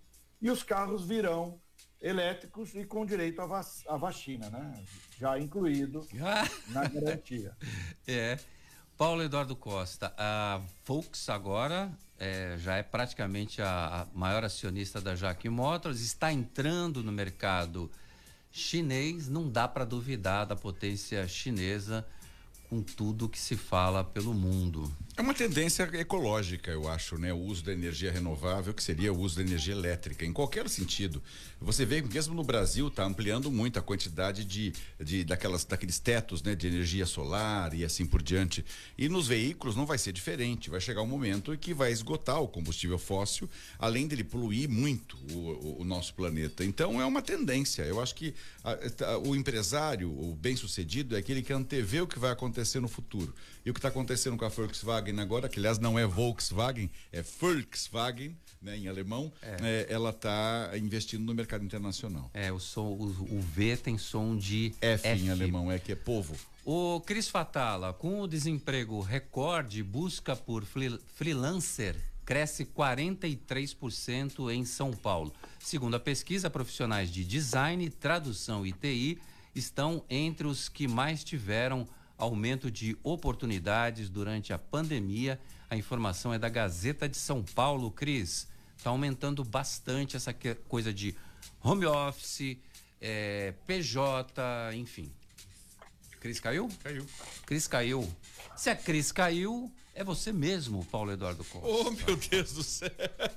[0.41, 1.61] e os carros virão
[2.01, 4.85] elétricos e com direito à, vac à vacina, né?
[5.19, 6.07] Já incluído
[6.69, 7.57] na garantia.
[8.07, 8.39] É.
[8.97, 15.15] Paulo Eduardo Costa, a Volks agora é, já é praticamente a, a, maior acionista da
[15.15, 17.89] Jaque Motors, está entrando no mercado
[18.51, 22.05] chinês, não dá para duvidar da potência chinesa
[22.69, 24.93] com tudo que se fala pelo mundo.
[25.19, 27.33] É uma tendência ecológica, eu acho, né?
[27.33, 31.21] O uso da energia renovável, que seria o uso da energia elétrica, em qualquer sentido.
[31.61, 36.41] Você vê mesmo no Brasil está ampliando muito a quantidade de, de daquelas, daqueles tetos,
[36.41, 36.55] né?
[36.55, 38.65] De energia solar e assim por diante.
[38.97, 40.71] E nos veículos não vai ser diferente.
[40.71, 45.19] Vai chegar um momento em que vai esgotar o combustível fóssil, além dele poluir muito
[45.33, 46.65] o, o, o nosso planeta.
[46.65, 47.83] Então é uma tendência.
[47.83, 48.71] Eu acho que a,
[49.05, 53.35] a, o empresário, o bem-sucedido, é aquele que antevê o que vai acontecer no futuro.
[53.69, 57.21] E o que está acontecendo com a Volkswagen agora, que aliás não é Volkswagen, é
[57.21, 59.57] Volkswagen, né, em alemão, é.
[59.61, 62.31] É, ela está investindo no mercado internacional.
[62.33, 65.93] É, o, som, o, o V tem som de F, F, em alemão, é que
[65.93, 66.35] é povo.
[66.65, 71.95] O Cris Fatala, com o desemprego recorde, busca por freelancer
[72.25, 75.31] cresce 43% em São Paulo.
[75.59, 79.19] Segundo a pesquisa, profissionais de design, tradução e TI
[79.55, 81.87] estão entre os que mais tiveram
[82.19, 85.41] aumento de oportunidades durante a pandemia.
[85.71, 88.49] A informação é da Gazeta de São Paulo, Cris.
[88.77, 90.35] Está aumentando bastante essa
[90.69, 91.15] coisa de
[91.63, 92.59] home office,
[93.01, 95.11] é, PJ, enfim.
[96.21, 96.69] Cris caiu?
[96.83, 97.07] Caiu.
[97.47, 98.17] Cris caiu.
[98.57, 101.69] Se a Cris caiu, é você mesmo, Paulo Eduardo Costa.
[101.69, 102.91] Oh, meu Deus do céu.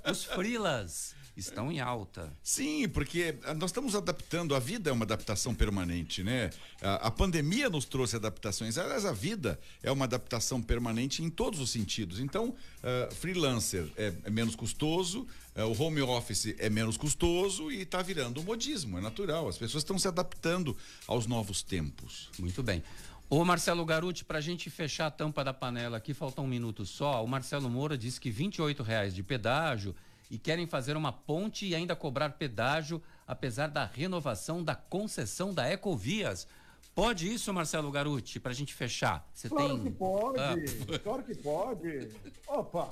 [0.10, 2.32] Os frilas estão em alta.
[2.44, 6.50] Sim, porque ah, nós estamos adaptando, a vida é uma adaptação permanente, né?
[6.82, 11.60] A, a, pandemia nos trouxe adaptações, aliás, a vida é uma adaptação permanente em todos
[11.60, 12.20] os sentidos.
[12.20, 17.82] Então, uh, freelancer é, é, menos custoso, uh, o home office é menos custoso e
[17.82, 19.48] está virando um modismo, é natural.
[19.48, 20.76] As pessoas estão se adaptando
[21.08, 22.30] aos novos tempos.
[22.38, 22.84] Muito bem.
[23.30, 26.86] Ô Marcelo Garuti, para a gente fechar a tampa da panela aqui, falta um minuto
[26.86, 27.24] só.
[27.24, 28.50] O Marcelo Moura disse que R$
[28.84, 29.96] reais de pedágio
[30.32, 35.70] e querem fazer uma ponte e ainda cobrar pedágio, apesar da renovação da concessão da
[35.70, 36.48] Ecovias.
[36.96, 39.30] Pode isso, Marcelo Garuti, para a gente fechar?
[39.34, 39.84] Você claro tem...
[39.84, 40.56] que pode, ah.
[41.04, 42.10] claro que pode.
[42.48, 42.90] Opa,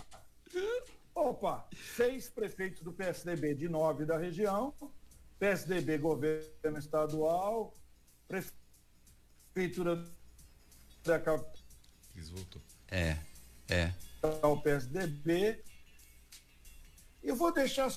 [1.15, 1.65] opa,
[1.95, 4.73] seis prefeitos do PSDB de nove da região,
[5.39, 7.73] PSDB governo estadual,
[8.27, 10.03] prefeitura
[11.05, 11.53] da capital.
[12.91, 13.17] É,
[13.69, 13.93] é.
[14.43, 15.63] O PSDB
[17.21, 17.91] eu vou deixar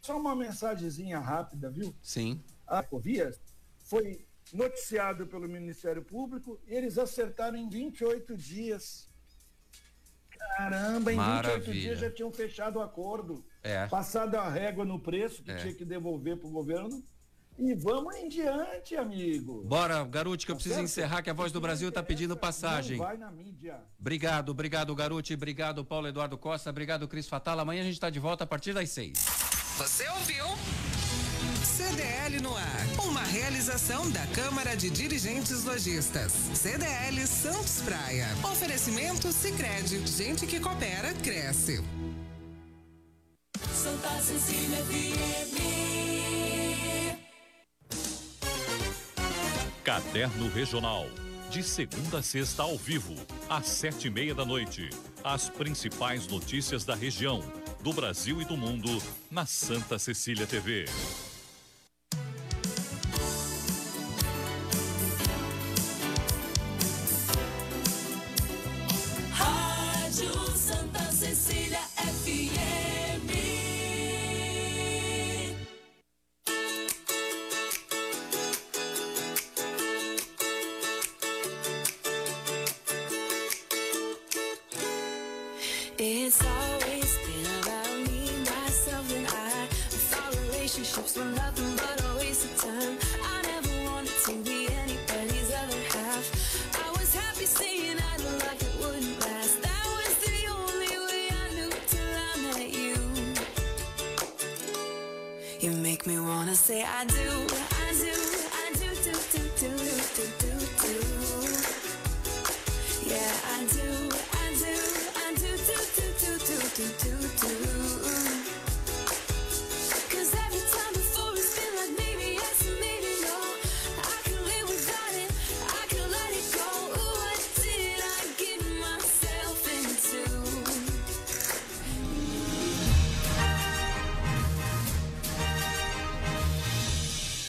[0.00, 1.94] só uma mensagenzinha rápida, viu?
[2.02, 2.42] Sim.
[2.66, 3.40] A Ecovias
[3.78, 9.08] foi noticiado pelo Ministério Público e eles acertaram em 28 dias.
[10.56, 11.58] Caramba, em Maravilha.
[11.58, 13.44] 28 dias já tinham fechado o acordo.
[13.62, 13.86] É.
[13.86, 15.56] Passado a régua no preço que é.
[15.56, 17.02] tinha que devolver para o governo.
[17.56, 19.62] E vamos em diante, amigo.
[19.64, 22.98] Bora, Garuti, que eu preciso encerrar, que a Voz do Brasil está pedindo passagem.
[22.98, 23.80] vai na mídia.
[23.98, 25.34] Obrigado, obrigado, Garuti.
[25.34, 26.70] Obrigado, Paulo Eduardo Costa.
[26.70, 27.62] Obrigado, Cris Fatala.
[27.62, 29.18] Amanhã a gente está de volta a partir das seis.
[29.78, 30.44] Você ouviu?
[31.64, 32.86] CDL no ar.
[33.06, 36.32] Uma realização da Câmara de Dirigentes Lojistas.
[36.54, 38.28] CDL Santos Praia.
[38.44, 40.04] Oferecimento Sicredi.
[40.06, 41.82] Gente que coopera, cresce.
[43.72, 46.63] Santa Cecília FM.
[49.84, 51.06] Caderno Regional.
[51.50, 53.14] De segunda a sexta ao vivo,
[53.50, 54.88] às sete e meia da noite.
[55.22, 57.42] As principais notícias da região,
[57.82, 58.88] do Brasil e do mundo,
[59.30, 60.86] na Santa Cecília TV.